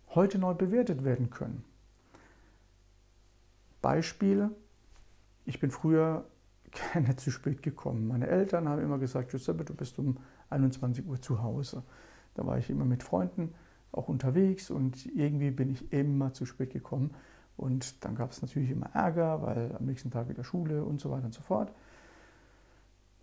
heute 0.10 0.38
neu 0.38 0.54
bewertet 0.54 1.04
werden 1.04 1.32
können. 1.32 1.64
Beispiele. 3.82 4.52
Ich 5.46 5.60
bin 5.60 5.72
früher 5.72 6.28
gerne 6.94 7.16
zu 7.16 7.32
spät 7.32 7.64
gekommen. 7.64 8.08
Meine 8.08 8.28
Eltern 8.28 8.70
haben 8.70 8.84
immer 8.84 9.00
gesagt, 9.00 9.32
Giuseppe, 9.32 9.66
du 9.66 9.74
bist 9.74 9.98
um 9.98 10.20
21 10.52 11.08
Uhr 11.08 11.20
zu 11.20 11.42
Hause. 11.42 11.82
Da 12.36 12.46
war 12.46 12.60
ich 12.60 12.70
immer 12.70 12.86
mit 12.86 13.02
Freunden 13.02 13.56
auch 13.92 14.10
unterwegs 14.10 14.70
und 14.70 15.08
irgendwie 15.08 15.50
bin 15.50 15.72
ich 15.72 15.92
immer 15.92 16.34
zu 16.34 16.46
spät 16.46 16.72
gekommen. 16.72 17.16
Und 17.58 18.04
dann 18.04 18.16
gab 18.16 18.32
es 18.32 18.42
natürlich 18.42 18.72
immer 18.72 18.90
Ärger, 18.94 19.42
weil 19.42 19.76
am 19.76 19.86
nächsten 19.86 20.12
Tag 20.12 20.30
wieder 20.30 20.44
Schule 20.44 20.84
und 20.84 21.00
so 21.00 21.12
weiter 21.12 21.26
und 21.26 21.34
so 21.34 21.42
fort. 21.42 21.72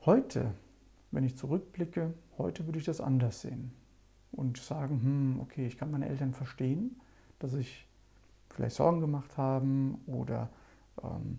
Heute, 0.07 0.53
wenn 1.11 1.25
ich 1.25 1.37
zurückblicke, 1.37 2.15
heute 2.39 2.67
würde 2.67 2.79
ich 2.79 2.85
das 2.85 3.01
anders 3.01 3.41
sehen 3.43 3.73
und 4.33 4.59
sagen, 4.59 5.03
hm, 5.03 5.41
okay, 5.41 5.67
ich 5.67 5.77
kann 5.77 5.91
meine 5.91 6.09
Eltern 6.09 6.33
verstehen, 6.33 7.01
dass 7.39 7.55
ich 7.55 7.87
vielleicht 8.49 8.77
Sorgen 8.77 9.01
gemacht 9.01 9.37
haben 9.37 10.01
oder 10.07 10.49
ähm, 11.03 11.39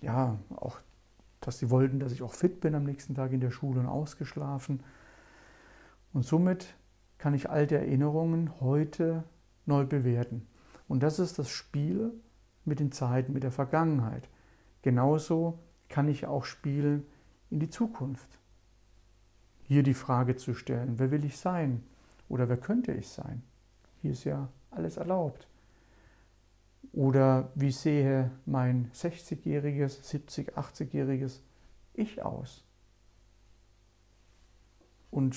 ja, 0.00 0.38
auch, 0.56 0.78
dass 1.40 1.58
sie 1.58 1.70
wollten, 1.70 2.00
dass 2.00 2.12
ich 2.12 2.22
auch 2.22 2.34
fit 2.34 2.60
bin 2.60 2.74
am 2.74 2.84
nächsten 2.84 3.14
Tag 3.14 3.32
in 3.32 3.40
der 3.40 3.50
Schule 3.50 3.80
und 3.80 3.86
ausgeschlafen. 3.86 4.82
Und 6.12 6.24
somit 6.24 6.74
kann 7.18 7.34
ich 7.34 7.50
alte 7.50 7.76
Erinnerungen 7.76 8.60
heute 8.60 9.24
neu 9.66 9.84
bewerten. 9.84 10.46
Und 10.90 11.04
das 11.04 11.20
ist 11.20 11.38
das 11.38 11.48
Spiel 11.48 12.12
mit 12.64 12.80
den 12.80 12.90
Zeiten, 12.90 13.32
mit 13.32 13.44
der 13.44 13.52
Vergangenheit. 13.52 14.28
Genauso 14.82 15.60
kann 15.88 16.08
ich 16.08 16.26
auch 16.26 16.44
spielen 16.44 17.06
in 17.48 17.60
die 17.60 17.70
Zukunft. 17.70 18.40
Hier 19.62 19.84
die 19.84 19.94
Frage 19.94 20.34
zu 20.34 20.52
stellen, 20.52 20.98
wer 20.98 21.12
will 21.12 21.24
ich 21.24 21.38
sein? 21.38 21.84
Oder 22.28 22.48
wer 22.48 22.56
könnte 22.56 22.90
ich 22.90 23.08
sein? 23.08 23.44
Hier 24.02 24.10
ist 24.10 24.24
ja 24.24 24.48
alles 24.72 24.96
erlaubt. 24.96 25.46
Oder 26.92 27.52
wie 27.54 27.70
sehe 27.70 28.32
mein 28.44 28.90
60-jähriges, 28.90 30.02
70-, 30.02 30.54
80-jähriges 30.54 31.38
Ich 31.94 32.20
aus? 32.20 32.64
Und 35.12 35.36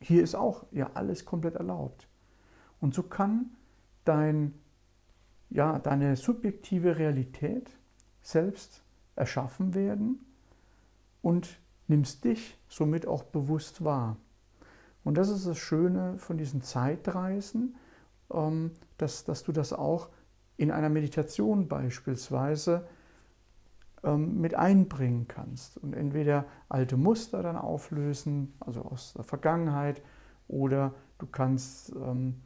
hier 0.00 0.24
ist 0.24 0.34
auch 0.34 0.66
ja 0.72 0.90
alles 0.94 1.24
komplett 1.24 1.54
erlaubt. 1.54 2.08
Und 2.80 2.94
so 2.94 3.04
kann 3.04 3.55
dein, 4.08 4.54
ja, 5.50 5.78
deine 5.78 6.16
subjektive 6.16 6.98
Realität 6.98 7.70
selbst 8.22 8.82
erschaffen 9.14 9.74
werden 9.74 10.24
und 11.22 11.60
nimmst 11.88 12.24
dich 12.24 12.58
somit 12.68 13.06
auch 13.06 13.24
bewusst 13.24 13.84
wahr. 13.84 14.16
Und 15.04 15.16
das 15.16 15.28
ist 15.28 15.46
das 15.46 15.58
Schöne 15.58 16.18
von 16.18 16.36
diesen 16.36 16.62
Zeitreisen, 16.62 17.76
ähm, 18.32 18.72
dass, 18.98 19.24
dass 19.24 19.44
du 19.44 19.52
das 19.52 19.72
auch 19.72 20.08
in 20.56 20.70
einer 20.70 20.88
Meditation 20.88 21.68
beispielsweise 21.68 22.88
ähm, 24.02 24.40
mit 24.40 24.54
einbringen 24.54 25.28
kannst 25.28 25.78
und 25.78 25.94
entweder 25.94 26.46
alte 26.68 26.96
Muster 26.96 27.42
dann 27.42 27.56
auflösen, 27.56 28.54
also 28.60 28.82
aus 28.82 29.14
der 29.14 29.24
Vergangenheit, 29.24 30.02
oder 30.48 30.94
du 31.18 31.26
kannst 31.26 31.92
ähm, 31.94 32.40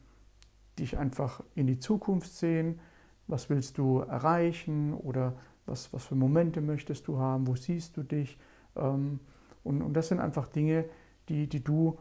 dich 0.80 0.98
einfach 0.98 1.42
in 1.54 1.66
die 1.66 1.78
Zukunft 1.78 2.32
sehen, 2.32 2.80
was 3.26 3.48
willst 3.48 3.78
du 3.78 4.00
erreichen 4.00 4.94
oder 4.94 5.34
was, 5.66 5.92
was 5.92 6.04
für 6.04 6.16
Momente 6.16 6.60
möchtest 6.60 7.06
du 7.06 7.18
haben, 7.18 7.46
wo 7.46 7.54
siehst 7.54 7.96
du 7.96 8.02
dich. 8.02 8.38
und, 8.74 9.20
und 9.62 9.94
das 9.94 10.08
sind 10.08 10.20
einfach 10.20 10.48
Dinge, 10.48 10.84
die, 11.28 11.48
die 11.48 11.62
du 11.62 11.98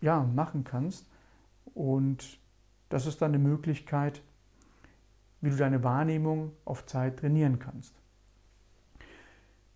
ja, 0.00 0.22
machen 0.22 0.64
kannst. 0.64 1.08
Und 1.74 2.38
das 2.88 3.06
ist 3.06 3.22
dann 3.22 3.32
eine 3.34 3.42
Möglichkeit, 3.42 4.22
wie 5.40 5.50
du 5.50 5.56
deine 5.56 5.82
Wahrnehmung 5.82 6.52
auf 6.64 6.86
Zeit 6.86 7.18
trainieren 7.18 7.58
kannst. 7.58 7.94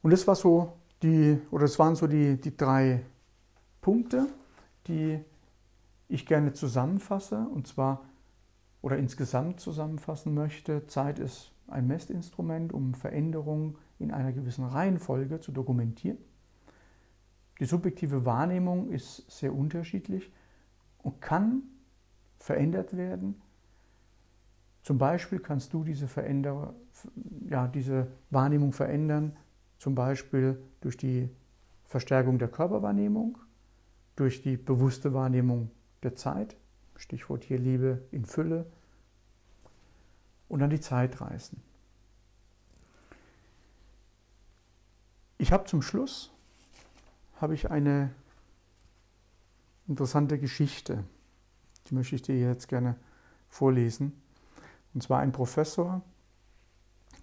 Und 0.02 0.10
das 0.10 0.26
war 0.26 0.34
so 0.34 0.72
die, 1.02 1.40
oder 1.50 1.62
das 1.62 1.78
waren 1.78 1.96
so 1.96 2.06
die, 2.06 2.40
die 2.40 2.56
drei 2.56 3.04
Punkte, 3.80 4.26
die 4.86 5.20
ich 6.08 6.26
gerne 6.26 6.52
zusammenfasse, 6.52 7.46
und 7.54 7.66
zwar 7.66 8.02
oder 8.82 8.96
insgesamt 8.96 9.60
zusammenfassen 9.60 10.34
möchte. 10.34 10.86
Zeit 10.86 11.18
ist 11.18 11.52
ein 11.68 11.86
Messinstrument, 11.86 12.72
um 12.72 12.94
Veränderungen 12.94 13.76
in 13.98 14.10
einer 14.10 14.32
gewissen 14.32 14.64
Reihenfolge 14.64 15.40
zu 15.40 15.52
dokumentieren. 15.52 16.18
Die 17.60 17.66
subjektive 17.66 18.24
Wahrnehmung 18.24 18.90
ist 18.90 19.30
sehr 19.30 19.54
unterschiedlich 19.54 20.32
und 20.98 21.20
kann 21.20 21.62
verändert 22.38 22.96
werden. 22.96 23.40
Zum 24.82 24.96
Beispiel 24.96 25.38
kannst 25.40 25.74
du 25.74 25.84
diese, 25.84 26.08
Veränder 26.08 26.74
ja, 27.48 27.68
diese 27.68 28.08
Wahrnehmung 28.30 28.72
verändern, 28.72 29.36
zum 29.78 29.94
Beispiel 29.94 30.62
durch 30.80 30.96
die 30.96 31.28
Verstärkung 31.84 32.38
der 32.38 32.48
Körperwahrnehmung, 32.48 33.36
durch 34.16 34.42
die 34.42 34.56
bewusste 34.56 35.12
Wahrnehmung 35.12 35.70
der 36.02 36.14
Zeit, 36.14 36.56
Stichwort 37.00 37.44
hier 37.44 37.58
Liebe 37.58 38.02
in 38.10 38.24
Fülle, 38.24 38.66
und 40.50 40.58
dann 40.58 40.70
die 40.70 40.80
Zeitreisen. 40.80 41.62
Ich 45.38 45.52
habe 45.52 45.64
zum 45.64 45.80
Schluss 45.80 46.32
habe 47.36 47.54
ich 47.54 47.70
eine 47.70 48.10
interessante 49.86 50.38
Geschichte. 50.38 51.04
Die 51.86 51.94
möchte 51.94 52.16
ich 52.16 52.22
dir 52.22 52.38
jetzt 52.38 52.68
gerne 52.68 52.96
vorlesen. 53.48 54.20
Und 54.92 55.02
zwar 55.02 55.20
ein 55.20 55.32
Professor 55.32 56.02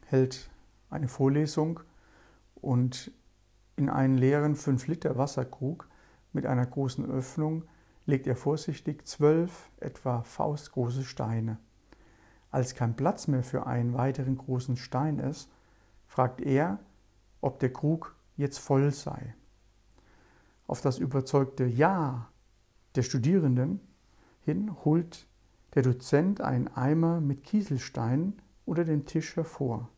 hält 0.05 0.49
eine 0.89 1.09
Vorlesung 1.09 1.81
und 2.55 3.11
in 3.75 3.89
einen 3.89 4.17
leeren 4.17 4.55
5-Liter 4.55 5.17
Wasserkrug 5.17 5.87
mit 6.31 6.45
einer 6.45 6.65
großen 6.65 7.05
Öffnung 7.05 7.65
legt 8.07 8.25
er 8.25 8.35
vorsichtig 8.35 9.05
zwölf 9.05 9.69
etwa 9.79 10.23
faustgroße 10.23 11.03
Steine. 11.03 11.59
Als 12.49 12.73
kein 12.73 12.95
Platz 12.95 13.27
mehr 13.27 13.43
für 13.43 13.67
einen 13.67 13.93
weiteren 13.93 14.37
großen 14.37 14.77
Stein 14.77 15.19
ist, 15.19 15.51
fragt 16.07 16.41
er, 16.41 16.79
ob 17.41 17.59
der 17.59 17.71
Krug 17.71 18.15
jetzt 18.37 18.57
voll 18.57 18.91
sei. 18.91 19.35
Auf 20.65 20.81
das 20.81 20.97
überzeugte 20.97 21.65
Ja 21.65 22.31
der 22.95 23.03
Studierenden 23.03 23.81
hin 24.41 24.73
holt 24.85 25.27
der 25.75 25.83
Dozent 25.83 26.41
einen 26.41 26.69
Eimer 26.69 27.19
mit 27.19 27.43
Kieselsteinen 27.43 28.41
unter 28.65 28.85
dem 28.85 29.05
Tisch 29.05 29.35
hervor. 29.35 29.89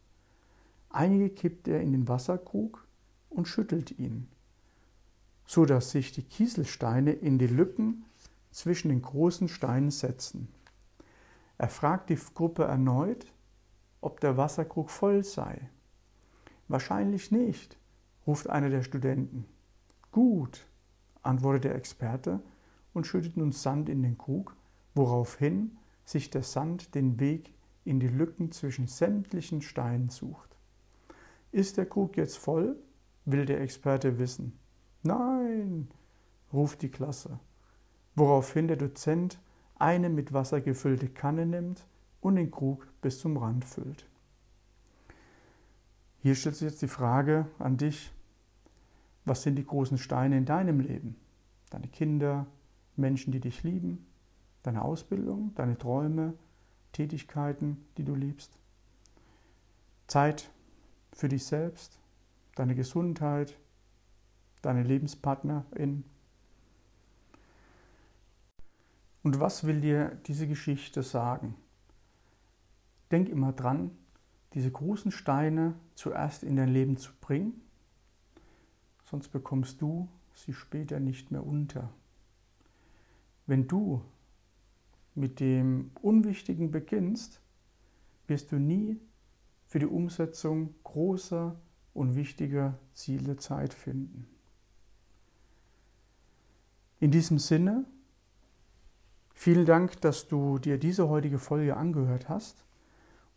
Einige 0.90 1.30
kippt 1.30 1.68
er 1.68 1.82
in 1.82 1.92
den 1.92 2.08
Wasserkrug 2.08 2.88
und 3.30 3.48
schüttelt 3.48 3.98
ihn, 4.00 4.28
so 5.50 5.66
dass 5.66 5.90
sich 5.90 6.12
die 6.12 6.22
Kieselsteine 6.22 7.12
in 7.12 7.40
die 7.40 7.48
Lücken 7.48 8.06
zwischen 8.52 8.90
den 8.90 9.02
großen 9.02 9.48
Steinen 9.48 9.90
setzen. 9.90 10.48
Er 11.58 11.70
fragt 11.70 12.12
die 12.12 12.20
Gruppe 12.36 12.66
erneut, 12.66 13.26
ob 14.00 14.20
der 14.20 14.38
Wasserkrug 14.38 14.92
voll 14.92 15.24
sei. 15.24 15.72
Wahrscheinlich 16.68 17.32
nicht, 17.32 17.80
ruft 18.28 18.48
einer 18.48 18.70
der 18.70 18.84
Studenten. 18.84 19.46
Gut, 20.12 20.68
antwortet 21.24 21.64
der 21.64 21.76
Experte 21.76 22.44
und 22.94 23.08
schüttet 23.08 23.36
nun 23.36 23.52
Sand 23.52 23.90
in 23.90 24.04
den 24.04 24.20
Krug, 24.20 24.56
woraufhin 24.94 25.80
sich 26.06 26.30
der 26.30 26.44
Sand 26.44 26.94
den 26.94 27.20
Weg 27.20 27.56
in 27.86 28.00
die 28.00 28.08
Lücken 28.08 28.52
zwischen 28.52 28.86
sämtlichen 28.86 29.64
Steinen 29.64 30.10
sucht. 30.10 30.56
Ist 31.52 31.78
der 31.78 31.88
Krug 31.88 32.18
jetzt 32.18 32.38
voll? 32.38 32.76
will 33.26 33.48
der 33.48 33.62
Experte 33.62 34.20
wissen. 34.20 34.60
Nein, 35.04 35.90
ruft 36.52 36.82
die 36.82 36.92
Klasse, 36.92 37.40
woraufhin 38.16 38.68
der 38.68 38.78
Dozent 38.78 39.40
eine 39.76 40.10
mit 40.10 40.34
Wasser 40.34 40.62
gefüllte 40.62 41.08
Kanne 41.08 41.46
nimmt 41.46 41.86
und 42.22 42.36
den 42.36 42.52
Krug 42.52 42.88
bis 43.02 43.20
zum 43.20 43.38
Rand 43.38 43.64
füllt. 43.64 44.06
Hier 46.22 46.36
stellt 46.36 46.56
sich 46.56 46.70
jetzt 46.70 46.82
die 46.82 46.90
Frage 46.90 47.48
an 47.60 47.78
dich, 47.78 48.12
was 49.24 49.44
sind 49.44 49.56
die 49.56 49.66
großen 49.66 49.98
Steine 49.98 50.38
in 50.38 50.46
deinem 50.46 50.82
Leben? 50.82 51.16
Deine 51.70 51.88
Kinder, 51.88 52.46
Menschen, 52.98 53.32
die 53.32 53.40
dich 53.40 53.64
lieben, 53.64 54.06
deine 54.64 54.82
Ausbildung, 54.82 55.54
deine 55.56 55.78
Träume, 55.78 56.34
Tätigkeiten, 56.92 57.86
die 57.98 58.04
du 58.04 58.16
liebst, 58.16 58.58
Zeit 60.08 60.50
für 61.14 61.30
dich 61.30 61.46
selbst, 61.46 62.00
deine 62.56 62.76
Gesundheit, 62.76 63.58
deine 64.62 64.84
Lebenspartnerin. 64.84 66.04
Und 69.24 69.40
was 69.40 69.66
will 69.66 69.82
dir 69.82 70.18
diese 70.28 70.48
Geschichte 70.48 71.04
sagen? 71.04 71.56
Denk 73.12 73.30
immer 73.30 73.54
dran, 73.54 73.92
diese 74.54 74.72
großen 74.72 75.12
Steine 75.12 75.76
zuerst 75.96 76.44
in 76.44 76.56
dein 76.56 76.70
Leben 76.70 76.98
zu 76.98 77.12
bringen, 77.20 77.62
sonst 79.04 79.30
bekommst 79.30 79.82
du 79.82 80.08
sie 80.34 80.54
später 80.54 81.00
nicht 81.00 81.32
mehr 81.32 81.46
unter. 81.46 81.90
Wenn 83.46 83.68
du 83.68 84.02
mit 85.16 85.40
dem 85.40 85.92
Unwichtigen 86.02 86.72
beginnst, 86.72 87.42
wirst 88.28 88.52
du 88.52 88.58
nie 88.58 89.00
für 89.66 89.80
die 89.80 89.86
Umsetzung 89.86 90.76
großer 90.84 91.60
und 91.94 92.16
wichtiger 92.16 92.80
Ziele 92.94 93.38
Zeit 93.38 93.74
finden. 93.74 94.28
In 97.00 97.12
diesem 97.12 97.40
Sinne, 97.40 97.86
vielen 99.34 99.66
Dank, 99.66 100.02
dass 100.02 100.28
du 100.28 100.60
dir 100.60 100.78
diese 100.78 101.08
heutige 101.08 101.40
Folge 101.40 101.78
angehört 101.78 102.28
hast 102.28 102.66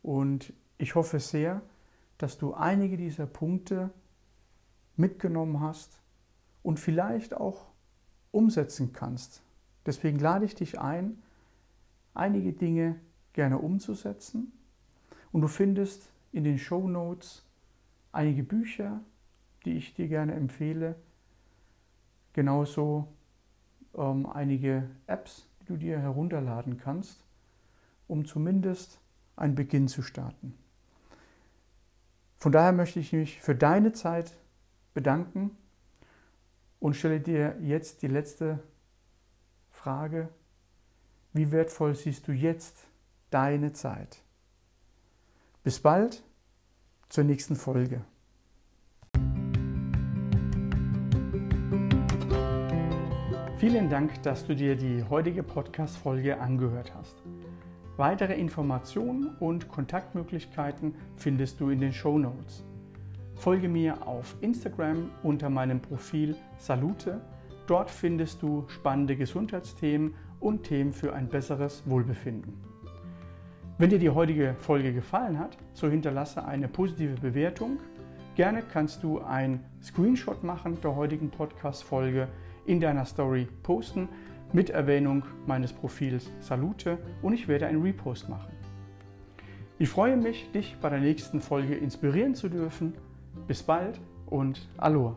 und 0.03 0.53
ich 0.79 0.97
hoffe 0.97 1.21
sehr, 1.21 1.63
dass 2.19 2.39
du 2.39 2.55
einige 2.55 2.97
dieser 2.97 3.27
Punkte 3.27 3.91
mitgenommen 4.97 5.61
hast 5.61 6.01
und 6.63 6.81
vielleicht 6.81 7.35
auch 7.35 7.67
umsetzen 8.33 8.93
kannst. 8.93 9.43
Deswegen 9.87 10.19
lade 10.19 10.45
ich 10.45 10.55
dich 10.57 10.81
ein, 10.81 11.23
einige 12.15 12.53
Dinge 12.53 12.99
gerne 13.33 13.59
umzusetzen. 13.59 14.53
Und 15.31 15.41
du 15.41 15.49
findest 15.49 16.11
in 16.33 16.45
den 16.45 16.59
Show 16.59 16.89
Notes 16.89 17.45
einige 18.11 18.43
Bücher, 18.43 19.01
die 19.65 19.77
ich 19.77 19.95
dir 19.95 20.09
gerne 20.09 20.35
empfehle. 20.35 20.97
Genauso 22.33 23.09
ähm, 23.97 24.27
einige 24.27 24.89
Apps, 25.07 25.47
die 25.61 25.65
du 25.67 25.77
dir 25.77 25.99
herunterladen 25.99 26.79
kannst, 26.79 27.25
um 28.09 28.25
zumindest 28.25 29.01
einen 29.37 29.55
Beginn 29.55 29.89
zu 29.89 30.03
starten. 30.03 30.55
Von 32.37 32.53
daher 32.53 32.73
möchte 32.73 33.01
ich 33.01 33.13
mich 33.13 33.41
für 33.41 33.55
deine 33.55 33.93
Zeit 33.93 34.37
bedanken 34.95 35.57
und 36.81 36.97
stelle 36.97 37.21
dir 37.21 37.57
jetzt 37.61 38.03
die 38.03 38.09
letzte 38.09 38.59
Frage. 39.71 40.29
Wie 41.33 41.53
wertvoll 41.53 41.95
siehst 41.95 42.27
du 42.27 42.33
jetzt 42.33 42.89
deine 43.31 43.73
Zeit? 43.73 44.23
Bis 45.63 45.81
bald 45.81 46.25
zur 47.09 47.25
nächsten 47.25 47.55
Folge. 47.55 48.05
Vielen 53.63 53.89
Dank, 53.89 54.21
dass 54.25 54.45
du 54.45 54.57
dir 54.57 54.75
die 54.75 55.05
heutige 55.09 55.45
Podcast-Folge 55.45 56.41
angehört 56.41 56.93
hast. 56.97 57.23
Weitere 57.97 58.35
Informationen 58.35 59.37
und 59.39 59.69
Kontaktmöglichkeiten 59.69 60.97
findest 61.15 61.61
du 61.61 61.71
in 61.71 61.79
den 61.79 61.93
Show 61.93 62.19
Notes. 62.19 62.65
Folge 63.37 63.69
mir 63.69 64.05
auf 64.05 64.35
Instagram 64.41 65.13
unter 65.23 65.49
meinem 65.49 65.81
Profil 65.81 66.35
Salute. 66.59 67.21
Dort 67.69 67.89
findest 67.89 68.43
du 68.43 68.65
spannende 68.67 69.15
Gesundheitsthemen 69.15 70.17
und 70.41 70.65
Themen 70.65 70.93
für 70.93 71.13
ein 71.13 71.29
besseres 71.29 71.85
Wohlbefinden. 71.87 72.55
Wenn 73.79 73.91
dir 73.91 74.01
die 74.01 74.11
heutige 74.11 74.57
Folge 74.59 74.93
gefallen 74.93 75.39
hat, 75.39 75.57
so 75.73 75.89
hinterlasse 75.89 76.45
eine 76.45 76.67
positive 76.67 77.15
Bewertung. 77.21 77.79
Gerne 78.35 78.65
kannst 78.73 79.05
du 79.05 79.21
ein 79.21 79.61
Screenshot 79.81 80.43
machen 80.43 80.79
der 80.83 80.97
heutigen 80.97 81.31
Podcast-Folge 81.31 82.27
in 82.67 82.81
deiner 82.81 83.05
Story 83.05 83.49
posten 83.63 84.09
mit 84.53 84.71
Erwähnung 84.71 85.25
meines 85.47 85.73
Profils 85.73 86.31
Salute 86.41 86.99
und 87.23 87.33
ich 87.33 87.49
werde 87.49 87.67
einen 87.67 87.83
Repost 87.83 88.29
machen. 88.29 88.53
Ich 89.79 89.89
freue 89.89 90.17
mich, 90.17 90.51
dich 90.53 90.77
bei 90.81 90.91
der 90.91 91.01
nächsten 91.01 91.41
Folge 91.41 91.75
inspirieren 91.75 92.35
zu 92.35 92.49
dürfen. 92.49 92.95
Bis 93.49 93.63
bald 93.63 94.01
und 94.27 94.69
Aloha. 94.77 95.17